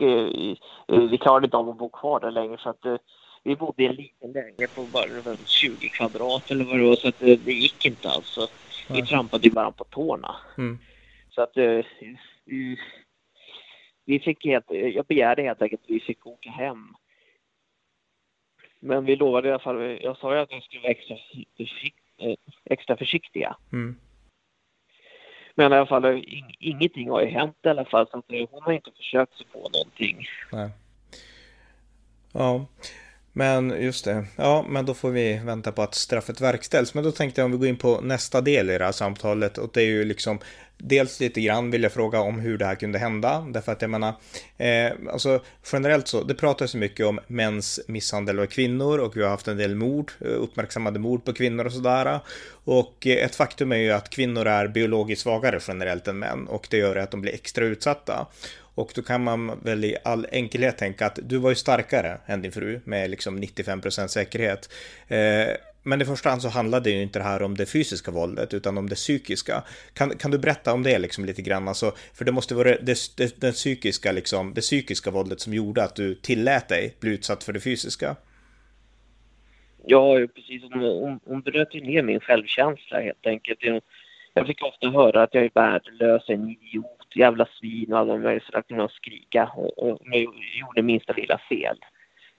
[0.87, 2.95] vi klarade inte av att bo kvar där längre så att eh,
[3.43, 7.07] vi bodde i en liten lägenhet på bara 20 kvadrat eller vad det var så
[7.07, 8.47] att eh, det gick inte alltså.
[8.89, 10.35] Vi trampade ju bara på tårna.
[10.57, 10.79] Mm.
[11.29, 11.85] Så att eh,
[12.45, 12.77] vi,
[14.05, 16.93] vi fick helt, jag begärde helt enkelt att vi fick åka hem.
[18.79, 21.17] Men vi lovade i alla fall, jag sa ju att vi skulle vara extra,
[22.65, 23.55] extra försiktiga.
[23.71, 23.95] Mm.
[25.55, 26.23] Men i alla fall,
[26.59, 28.07] ingenting har ju hänt i alla fall.
[28.07, 30.25] Så hon har inte försökt sig på någonting.
[30.51, 30.69] Nej.
[32.33, 32.65] Ja.
[33.37, 36.93] Men just det, ja men då får vi vänta på att straffet verkställs.
[36.93, 39.57] Men då tänkte jag om vi går in på nästa del i det här samtalet
[39.57, 40.39] och det är ju liksom
[40.79, 43.91] Dels lite grann vill jag fråga om hur det här kunde hända, därför att jag
[43.91, 44.13] menar,
[44.57, 49.23] eh, alltså generellt så, det pratas ju mycket om mäns misshandel av kvinnor och vi
[49.23, 52.19] har haft en del mord, eh, uppmärksammade mord på kvinnor och sådär.
[52.49, 56.67] Och eh, ett faktum är ju att kvinnor är biologiskt svagare generellt än män och
[56.69, 58.27] det gör att de blir extra utsatta.
[58.77, 62.41] Och då kan man väl i all enkelhet tänka att du var ju starkare än
[62.41, 64.69] din fru med liksom 95% säkerhet.
[65.07, 65.47] Eh,
[65.83, 68.77] men i första hand så handlade ju inte det här om det fysiska våldet utan
[68.77, 69.63] om det psykiska.
[69.93, 71.67] Kan, kan du berätta om det liksom lite grann?
[71.67, 75.83] Alltså, för det måste vara det, det, det, psykiska, liksom, det psykiska våldet som gjorde
[75.83, 78.15] att du tillät dig bli utsatt för det fysiska.
[79.85, 80.61] Ja, precis.
[80.73, 83.59] Hon, hon bröt ju ner min självkänsla helt enkelt.
[84.33, 88.45] Jag fick ofta höra att jag är värdelös, en idiot, jävla svin och alla möjliga
[88.45, 90.21] sådär kunde skrika om jag
[90.59, 91.77] gjorde minsta lilla fel.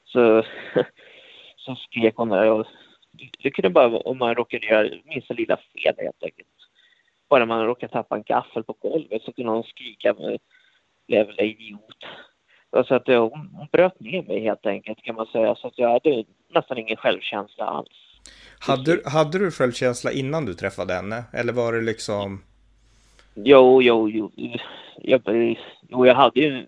[0.04, 0.44] Så,
[1.56, 2.50] så skrek hon där.
[2.50, 2.66] Och
[3.42, 6.48] det kunde bara vara om man råkade göra minsta lilla fel helt enkelt.
[7.28, 10.14] Bara man råkade tappa en gaffel på golvet så kunde hon skrika
[11.06, 12.04] jävla idiot.
[12.86, 15.54] Så att hon, hon bröt ner mig helt enkelt kan man säga.
[15.54, 16.24] Så att jag hade
[16.54, 18.08] nästan ingen självkänsla alls.
[18.60, 21.24] Hade, hade du självkänsla innan du träffade henne?
[21.32, 22.42] Eller var det liksom...
[23.44, 24.30] Jo, jo, jo.
[24.96, 25.22] Jag,
[25.88, 26.66] jo, jag hade ju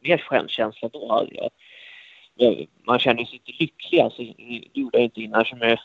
[0.00, 1.12] mer självkänsla då.
[1.12, 2.66] Hade jag.
[2.86, 4.00] Man kände sig inte lycklig.
[4.00, 5.44] Alltså, det gjorde jag inte innan.
[5.44, 5.78] Som jag,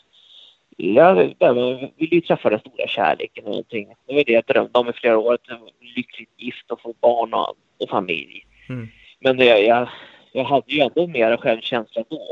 [0.76, 1.54] jag, jag
[1.96, 3.88] ville ju träffa den stora kärleken och någonting.
[4.06, 5.34] Det var det jag drömde om i flera år.
[5.34, 5.60] Att
[5.96, 8.46] lyckligt gift och få barn och, och familj.
[8.68, 8.88] Mm.
[9.20, 9.88] Men det, jag,
[10.32, 12.22] jag hade ju ändå mer självkänsla då.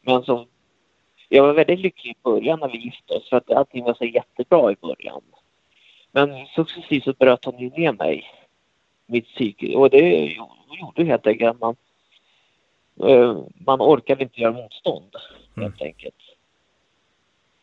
[0.00, 0.46] Men så
[1.28, 4.04] jag var väldigt lycklig i början när vi gifte oss för att allting var så
[4.04, 5.22] jättebra i början.
[6.14, 8.30] Men successivt så bröt hon ju ner mig,
[9.06, 9.76] mitt psyke.
[9.76, 10.36] Och det
[10.80, 11.76] gjorde helt enkelt att man,
[13.08, 15.16] eh, man orkade inte göra motstånd,
[15.56, 15.62] mm.
[15.62, 16.14] helt enkelt.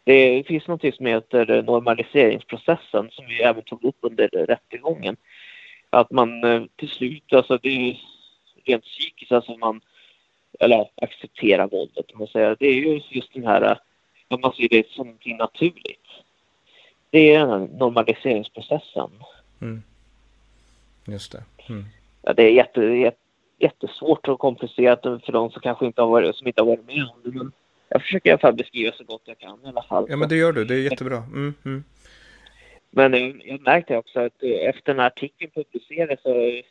[0.03, 5.15] Det finns något som heter normaliseringsprocessen som vi även tog upp under rättegången.
[5.89, 7.99] Att man eh, till slut, alltså det är
[8.65, 9.81] rent psykiskt, alltså man
[10.59, 12.05] eller acceptera våldet.
[12.13, 12.55] Man säger.
[12.59, 13.61] Det är ju just den här,
[14.27, 16.00] att man ser det som någonting naturligt.
[17.11, 19.09] Det är den här normaliseringsprocessen.
[19.61, 19.83] Mm.
[21.07, 21.43] Just det.
[21.69, 21.85] Mm.
[22.21, 23.17] Ja, det är jätte, jätte,
[23.59, 27.03] jättesvårt och komplicerat för de som kanske inte har varit, som inte har varit med
[27.03, 27.37] om det.
[27.37, 27.51] Men
[27.89, 30.05] jag försöker i alla fall beskriva så gott jag kan i alla fall.
[30.09, 30.65] Ja, men det gör du.
[30.65, 31.17] Det är jättebra.
[31.17, 31.83] Mm, mm.
[32.89, 36.63] Men jag, eh, jag märkte också att eh, efter den här artikeln publicerades så eh,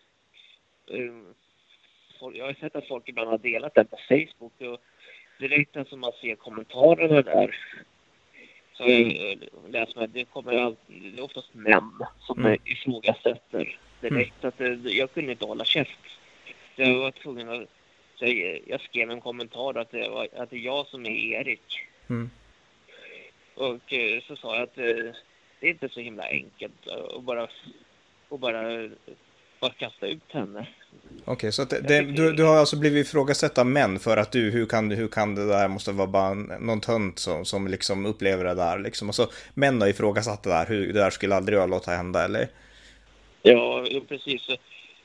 [2.34, 4.78] jag har sett att folk ibland har delat den på Facebook och
[5.38, 7.57] direkt när man ser kommentarerna där
[8.81, 12.61] så läser man, det kommer alltid, det är oftast män som mm.
[12.64, 14.45] ifrågasätter direkt.
[14.45, 14.49] Mm.
[14.49, 15.99] Att eh, jag kunde inte hålla käft.
[16.76, 17.68] Så jag var tvungen att,
[18.18, 21.81] jag, jag skrev en kommentar att det, var, att det är jag som är Erik.
[22.09, 22.31] Mm.
[23.55, 25.14] Och eh, så sa jag att eh,
[25.61, 27.49] det är inte så himla enkelt att bara,
[28.28, 28.89] att bara
[29.61, 30.66] bara kasta ut henne.
[31.24, 34.32] Okej, okay, så det, det, du, du har alltså blivit ifrågasatt av män för att
[34.32, 38.06] du, hur kan, hur kan det där, måste vara bara någon tönt som, som liksom
[38.06, 39.08] upplever det där liksom.
[39.08, 42.24] Och så män har ifrågasatt det där, hur, det där skulle aldrig jag låta hända
[42.24, 42.48] eller?
[43.42, 44.48] Ja, precis.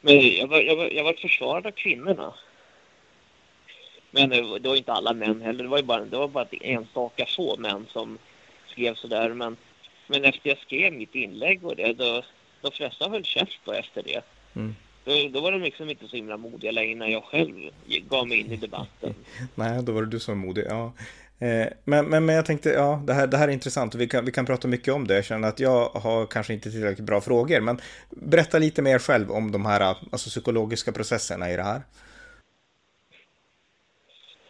[0.01, 2.34] Men jag var, jag var, jag var försvarad av kvinnorna.
[4.12, 7.26] Men det var inte alla män heller, det var ju bara, det var bara enstaka
[7.26, 8.18] få män som
[8.68, 9.30] skrev sådär.
[9.30, 9.58] Men,
[10.08, 12.24] men efter jag skrev mitt inlägg och det, då,
[12.62, 14.22] de flesta höll käft på efter det.
[14.56, 14.76] Mm.
[15.03, 17.56] då, då var de liksom inte så himla modiga längre när jag själv
[18.10, 19.14] gav mig in i debatten.
[19.56, 20.66] Nej, då var det du som var modig.
[20.70, 20.93] Ja.
[21.39, 24.08] Eh, men, men, men jag tänkte, ja, det här, det här är intressant och vi
[24.08, 25.16] kan, vi kan prata mycket om det.
[25.16, 29.32] Jag känner att jag har kanske inte tillräckligt bra frågor, men berätta lite mer själv
[29.32, 29.82] om de här
[30.12, 31.82] alltså, psykologiska processerna i det här.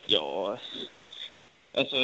[0.06, 0.60] Ja,
[1.74, 1.96] alltså,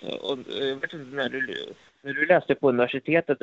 [0.00, 3.38] jag vet inte när du när du läste på universitetet,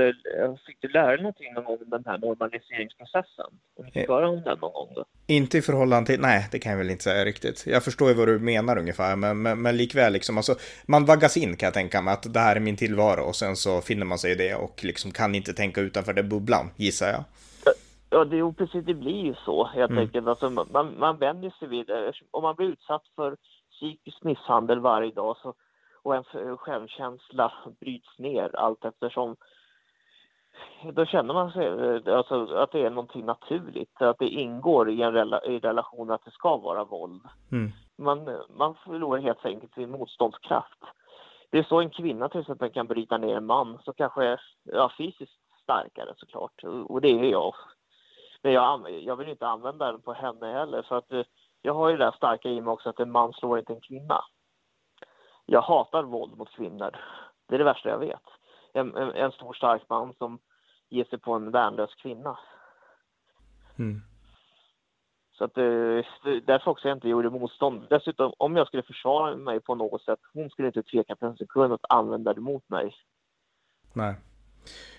[0.65, 3.45] fick du lära dig någonting någon gång om den här normaliseringsprocessen?
[3.93, 5.05] Fick höra om den någon gång då?
[5.27, 7.67] Inte i förhållande till, nej, det kan jag väl inte säga riktigt.
[7.67, 10.55] Jag förstår ju vad du menar ungefär, men, men, men likväl liksom, alltså,
[10.87, 13.55] man vaggas in kan jag tänka mig att det här är min tillvaro och sen
[13.55, 17.07] så finner man sig i det och liksom kan inte tänka utanför den bubblan, gissar
[17.07, 17.23] jag.
[18.09, 20.03] Ja, det, är precis, det blir ju så helt mm.
[20.03, 20.27] enkelt.
[20.27, 22.13] Alltså, man, man vänjer sig vid det.
[22.31, 23.35] Om man blir utsatt för
[23.71, 25.53] psykisk misshandel varje dag så
[26.07, 29.35] och en självkänsla bryts ner allt eftersom
[30.93, 31.67] då känner man sig
[32.13, 36.25] alltså, att det är någonting naturligt, att det ingår i en rela, i relation att
[36.25, 37.21] det ska vara våld.
[37.51, 37.71] Mm.
[37.97, 40.83] Man, man förlorar helt enkelt sin motståndskraft.
[41.49, 44.41] Det är så en kvinna till exempel kan bryta ner en man som kanske är
[44.63, 47.53] ja, fysiskt starkare såklart, och det är jag.
[48.41, 51.11] Men jag, jag vill inte använda den på henne heller för att
[51.61, 53.81] jag har ju det där starka i mig också att en man slår inte en
[53.81, 54.23] kvinna
[55.49, 56.91] jag hatar våld mot kvinnor.
[57.47, 58.23] Det är det värsta jag vet.
[58.73, 60.39] En, en, en stor stark man som
[60.89, 62.39] ger sig på en värnlös kvinna.
[63.79, 64.01] Mm.
[65.37, 66.03] Så att det,
[66.45, 67.85] därför också jag inte gjorde motstånd.
[67.89, 71.37] Dessutom, om jag skulle försvara mig på något sätt, hon skulle inte tveka på en
[71.37, 72.95] sekund att använda det mot mig.
[73.93, 74.15] Nej.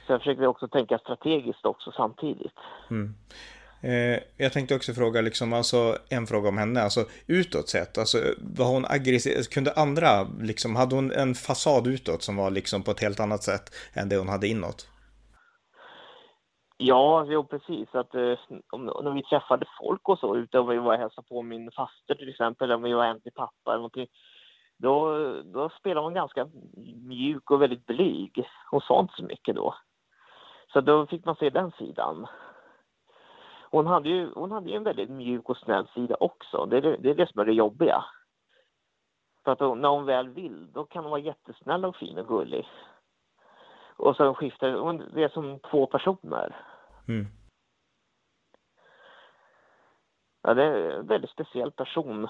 [0.07, 2.59] Så jag försökte också tänka strategiskt också samtidigt.
[2.91, 3.15] Mm.
[3.83, 8.19] Eh, jag tänkte också fråga, liksom, alltså, en fråga om henne, alltså utåt sett, alltså,
[8.57, 12.83] var hon aggressiv, alltså, kunde andra, liksom, hade hon en fasad utåt som var liksom
[12.83, 14.89] på ett helt annat sätt än det hon hade inåt?
[16.77, 17.95] Ja, jo precis.
[17.95, 18.39] Att, eh,
[18.73, 21.71] om, när vi träffade folk och så ute, om vi var och hälsade på min
[21.71, 24.07] faster till exempel, om vi var hem till pappa eller någonting,
[24.77, 26.49] då, då spelade hon ganska
[27.07, 28.49] mjuk och väldigt blyg.
[28.71, 29.75] Hon sa inte så mycket då.
[30.73, 32.27] Så då fick man se den sidan
[33.71, 36.67] hon hade ju, hon hade ju en väldigt mjuk och snäll sida också.
[36.67, 38.05] Det är det, det, är det som är det jobbiga.
[39.45, 42.29] För att hon, när hon väl vill, då kan hon vara jättesnäll och fin och
[42.29, 42.69] gullig.
[43.97, 46.57] Och så skiftar hon, det är som två personer.
[47.09, 47.27] Mm.
[50.43, 52.29] Ja, det är en väldigt speciell person.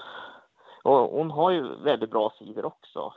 [0.83, 3.13] Och hon har ju väldigt bra sidor också.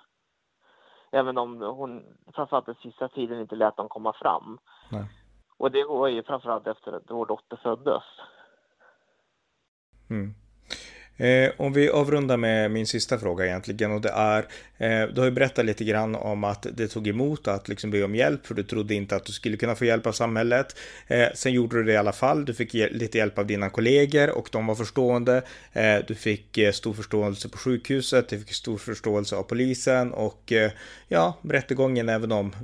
[1.11, 4.59] Även om hon framförallt den sista tiden inte lät dem komma fram.
[4.91, 5.22] Nej.
[5.62, 8.02] Och det var ju framförallt efter att vår dotter föddes.
[10.10, 10.34] Mm.
[11.16, 14.46] Eh, om vi avrundar med min sista fråga egentligen och det är,
[14.78, 18.04] eh, du har ju berättat lite grann om att det tog emot att liksom be
[18.04, 20.76] om hjälp för du trodde inte att du skulle kunna få hjälp av samhället.
[21.06, 24.30] Eh, sen gjorde du det i alla fall, du fick lite hjälp av dina kollegor
[24.30, 25.42] och de var förstående.
[25.72, 30.52] Eh, du fick eh, stor förståelse på sjukhuset, du fick stor förståelse av polisen och
[30.52, 30.70] eh,
[31.08, 32.54] ja, rättegången, även om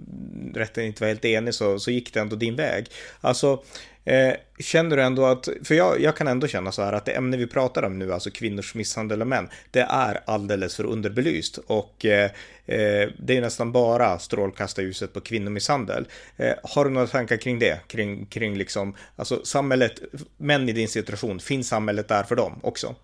[0.54, 2.86] rätten inte var helt enig så, så gick det ändå din väg.
[3.20, 3.62] Alltså,
[4.08, 7.12] Eh, känner du ändå att, för jag, jag, kan ändå känna så här att det
[7.12, 11.58] ämne vi pratar om nu, alltså kvinnors misshandel av män, det är alldeles för underbelyst
[11.58, 12.30] och eh,
[12.66, 16.06] eh det är nästan bara strålkastarljuset på kvinnomisshandel.
[16.36, 17.80] Eh, har du några tankar kring det?
[17.88, 20.02] Kring, kring liksom, alltså samhället,
[20.36, 22.94] män i din situation, finns samhället där för dem också?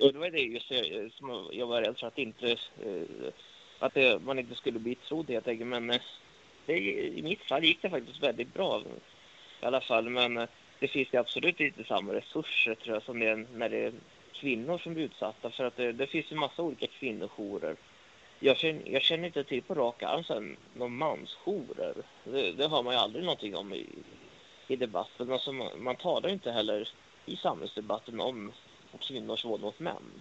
[0.00, 0.68] Och det var det just
[1.18, 3.32] som jag var rädd för att inte, eh,
[3.78, 6.00] att det, man inte skulle bli trodd helt enkelt, men eh,
[6.66, 8.82] det, i mitt fall gick det faktiskt väldigt bra
[9.62, 10.10] i alla fall.
[10.10, 10.48] Men eh,
[10.78, 13.92] det finns ju absolut inte samma resurser tror jag som det är när det är
[14.32, 15.50] kvinnor som blir utsatta.
[15.50, 17.76] För att det, det finns ju massa olika kvinnojourer.
[18.40, 21.94] Jag känner, jag känner inte till på rak arm sen någon mansjourer.
[22.24, 23.86] Det, det hör man ju aldrig någonting om i,
[24.68, 25.32] i debatten.
[25.32, 26.88] Alltså man, man talar inte heller
[27.26, 28.52] i samhällsdebatten om
[29.00, 30.12] kvinnors våld mot män.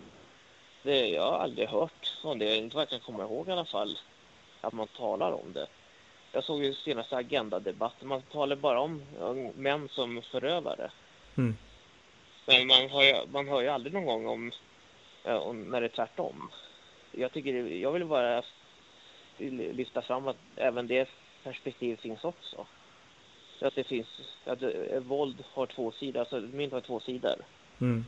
[0.84, 3.66] Det, jag har aldrig hört om det, inte vad jag kan komma ihåg i alla
[3.66, 3.98] fall,
[4.62, 5.68] att man talar om det.
[6.36, 8.08] Jag såg ju senaste Agenda-debatten.
[8.08, 9.02] Man talar bara om
[9.56, 10.92] män som förövare.
[11.38, 11.58] Mm.
[12.46, 14.52] Men man hör, ju, man hör ju aldrig någon gång om,
[15.24, 16.52] om när det är tvärtom.
[17.12, 18.44] Jag, tycker, jag vill bara
[19.38, 21.10] lyfta fram att även det
[21.44, 22.66] perspektivet finns också.
[23.62, 24.08] Att det finns,
[24.46, 24.64] att
[25.02, 27.36] våld har två sidor, alltså mynt har två sidor.
[27.82, 28.06] Mm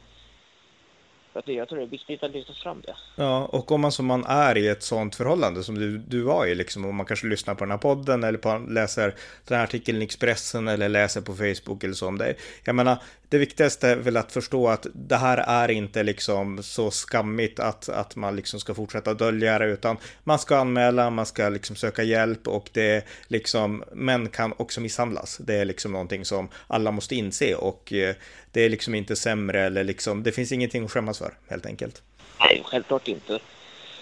[1.46, 2.96] jag tror det är viktigt att lyfta fram det.
[3.16, 6.46] Ja, och om man som man är i ett sånt förhållande som du, du var
[6.46, 9.16] i, liksom, om man kanske lyssnar på den här podden eller på, läser
[9.48, 12.38] den här artikeln i Expressen eller läser på Facebook eller så om dig.
[12.64, 12.98] Jag menar,
[13.30, 17.90] det viktigaste är väl att förstå att det här är inte liksom så skammigt att,
[17.90, 22.04] att man liksom ska fortsätta dölja det, utan man ska anmäla, man ska liksom söka
[22.04, 25.38] hjälp och det liksom, män kan också misshandlas.
[25.38, 28.16] Det är liksom någonting som alla måste inse och eh,
[28.52, 32.02] det är liksom inte sämre eller liksom, det finns ingenting att skämmas för helt enkelt.
[32.40, 33.40] Nej, självklart inte.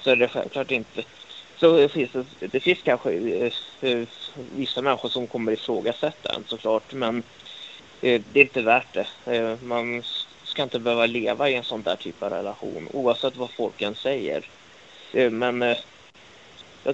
[0.03, 1.03] Så är det självklart inte.
[1.57, 3.51] Så finns det, det finns kanske eh,
[3.81, 4.07] eh,
[4.55, 7.23] vissa människor som kommer ifrågasätta en såklart, men
[8.05, 9.35] det är inte värt det.
[9.35, 10.03] Eh, man
[10.43, 13.95] ska inte behöva leva i en sån där typ av relation, oavsett vad folk än
[13.95, 14.45] säger.
[15.31, 15.75] Men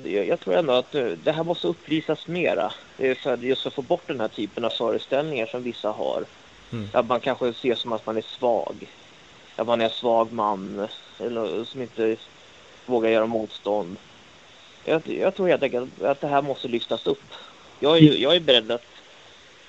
[0.03, 0.91] jag, tror ändå att
[1.23, 5.45] det här måste upplysas mera, för just att få bort den här typen av föreställningar
[5.45, 6.25] som vissa har.
[6.71, 6.89] Mm.
[6.93, 8.87] Att man kanske ses som att man är svag.
[9.55, 10.87] Att man är en svag man
[11.19, 12.15] eller, som inte
[12.85, 13.97] vågar göra motstånd.
[14.85, 17.33] Jag, jag tror helt enkelt att det här måste lyftas upp.
[17.79, 18.85] Jag är, jag är beredd att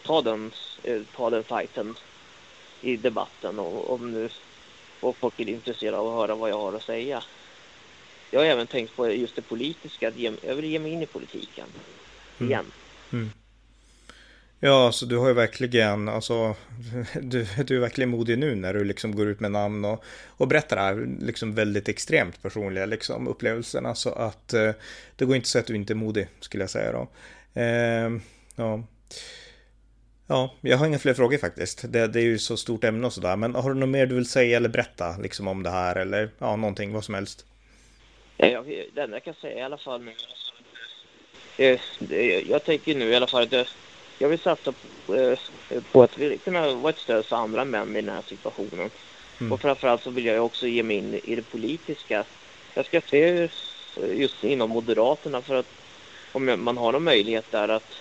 [0.06, 0.71] ta den, eh,
[1.16, 1.94] ta den fighten
[2.80, 4.28] i debatten och, om nu
[5.00, 7.22] och folk är intresserade av att höra vad jag har att säga.
[8.30, 11.02] Jag har även tänkt på just det politiska, att ge, jag vill ge mig in
[11.02, 11.66] i politiken
[12.38, 12.50] mm.
[12.50, 12.64] igen.
[13.12, 13.30] Mm.
[14.60, 16.54] Ja, alltså du har ju verkligen, alltså,
[17.20, 20.48] du, du är verkligen modig nu när du liksom går ut med namn och, och
[20.48, 23.94] berättar det här liksom väldigt extremt personliga liksom, upplevelserna.
[23.94, 24.70] Så att eh,
[25.16, 27.08] det går inte att säga att du inte är modig, skulle jag säga då.
[27.60, 28.10] Eh,
[28.56, 28.82] ja.
[30.26, 31.92] Ja, jag har inga fler frågor faktiskt.
[31.92, 33.36] Det, det är ju så stort ämne och sådär.
[33.36, 36.30] Men har du något mer du vill säga eller berätta liksom, om det här eller
[36.38, 37.46] ja, någonting, vad som helst?
[38.36, 38.64] Ja,
[38.94, 40.12] det enda jag kan säga i alla fall nu,
[41.56, 41.78] jag,
[42.48, 43.68] jag tänker nu i alla fall att
[44.18, 44.72] jag vill satsa
[45.06, 45.38] på, eh,
[45.92, 48.90] på att kunna vara ett stöd för andra män i den här situationen.
[49.40, 49.52] Mm.
[49.52, 52.24] Och framförallt så vill jag också ge mig in i det politiska.
[52.74, 53.48] Jag ska se
[54.12, 55.66] just inom Moderaterna för att
[56.32, 57.92] om man har någon möjlighet där att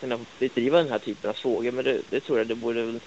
[0.00, 3.00] kunna bedriva den här typen av frågor, men det, det tror jag det borde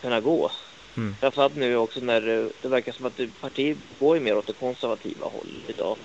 [0.00, 0.50] kunna gå.
[0.96, 1.16] Mm.
[1.20, 2.20] Framförallt nu också när
[2.62, 5.96] det verkar som att partiet går mer åt det konservativa hållet idag.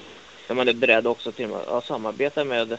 [0.47, 2.77] Där man är beredd också till att samarbeta med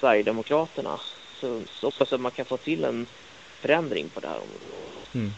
[0.00, 1.00] Sverigedemokraterna
[1.40, 3.06] så, så hoppas att man kan få till en
[3.60, 5.14] förändring på det här området.
[5.14, 5.30] Mm.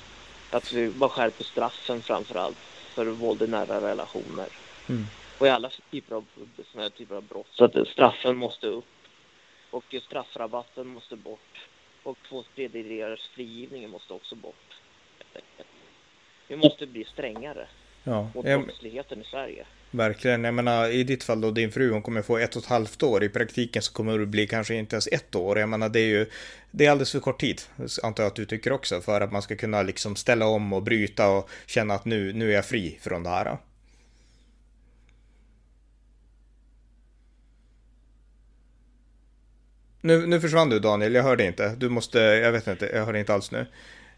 [0.50, 2.58] Att vi bara skärper straffen framför allt
[2.94, 4.48] för våld i nära relationer.
[4.88, 5.06] Mm.
[5.38, 6.24] Och i alla typer av,
[6.72, 7.46] såna här typer av brott.
[7.50, 8.84] Så att straffen måste upp.
[9.70, 11.68] Och straffrabatten måste bort.
[12.02, 14.80] Och två tredjedelars frigivningen måste också bort.
[16.48, 17.68] Vi måste bli strängare
[18.04, 18.30] ja.
[18.34, 19.66] mot brottsligheten i Sverige.
[19.90, 20.44] Verkligen.
[20.44, 23.02] Jag menar, i ditt fall då, din fru, hon kommer få ett och ett halvt
[23.02, 23.24] år.
[23.24, 25.58] I praktiken så kommer det bli kanske inte ens ett år.
[25.58, 26.26] Jag menar, det är ju,
[26.70, 27.60] det är alldeles för kort tid,
[28.02, 30.82] antar jag att du tycker också, för att man ska kunna liksom ställa om och
[30.82, 33.56] bryta och känna att nu, nu är jag fri från det här.
[40.00, 41.74] Nu, nu försvann du Daniel, jag hörde inte.
[41.76, 43.66] Du måste, jag vet inte, jag hörde inte alls nu.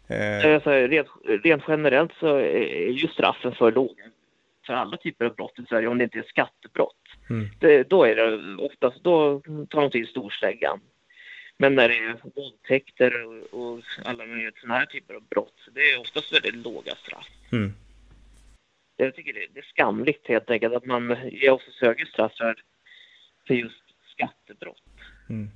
[0.07, 0.53] Eh...
[0.53, 1.07] Alltså, rent,
[1.43, 4.03] rent generellt så är ju straffen för låga
[4.65, 6.95] för alla typer av brott i Sverige om det inte är skattebrott.
[7.29, 7.47] Mm.
[7.59, 10.79] Det, då är det oftast, då tar de till storsläggan.
[11.57, 15.81] Men när det är våldtäkter och, och alla möjliga sådana här typer av brott, det
[15.81, 17.27] är oftast väldigt låga straff.
[17.51, 17.73] Mm.
[18.97, 22.55] Jag tycker det, det, är skamligt helt enkelt att man ger oss högre straff för,
[23.47, 24.83] för just skattebrott.
[25.29, 25.49] Mm.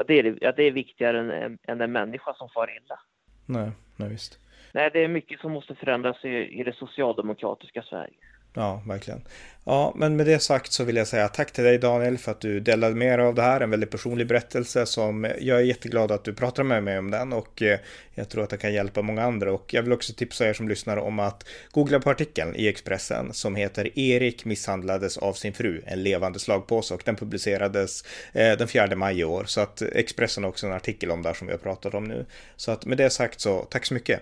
[0.00, 3.00] Att, det är, att det är viktigare än, än en människa som far illa.
[3.46, 4.38] Nej, nej visst.
[4.74, 8.14] Nej, det är mycket som måste förändras i, i det socialdemokratiska Sverige.
[8.54, 9.22] Ja, verkligen.
[9.64, 12.40] Ja, men med det sagt så vill jag säga tack till dig Daniel för att
[12.40, 13.60] du delade med dig av det här.
[13.60, 17.32] En väldigt personlig berättelse som jag är jätteglad att du pratar med mig om den
[17.32, 17.78] och eh,
[18.14, 19.52] jag tror att det kan hjälpa många andra.
[19.52, 23.32] Och jag vill också tipsa er som lyssnar om att googla på artikeln i Expressen
[23.32, 28.68] som heter Erik misshandlades av sin fru, en levande slagpåse och den publicerades eh, den
[28.68, 29.44] 4 maj i år.
[29.44, 32.04] Så att Expressen har också en artikel om det här som vi har pratat om
[32.04, 32.26] nu.
[32.56, 34.20] Så att med det sagt så tack så mycket.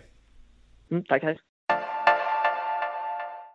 [0.90, 1.38] Mm, tack, hej.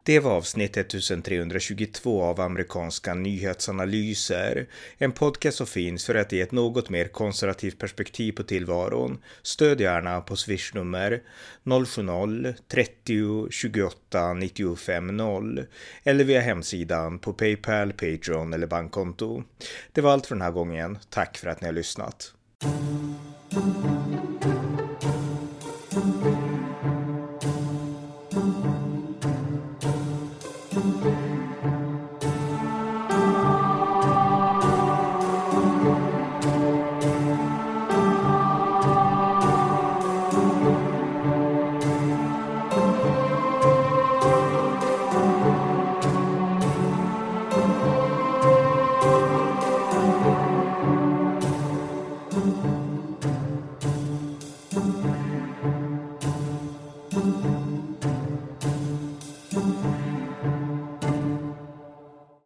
[0.06, 4.68] Det var avsnitt 1322 av amerikanska nyhetsanalyser.
[4.98, 9.18] En podcast som finns för att ge ett något mer konservativt perspektiv på tillvaron.
[9.42, 11.22] Stöd gärna på swishnummer
[11.64, 15.66] 070-30 28 95 0
[16.04, 19.44] eller via hemsidan på Paypal, Patreon eller bankkonto.
[19.92, 20.98] Det var allt för den här gången.
[21.10, 22.34] Tack för att ni har lyssnat.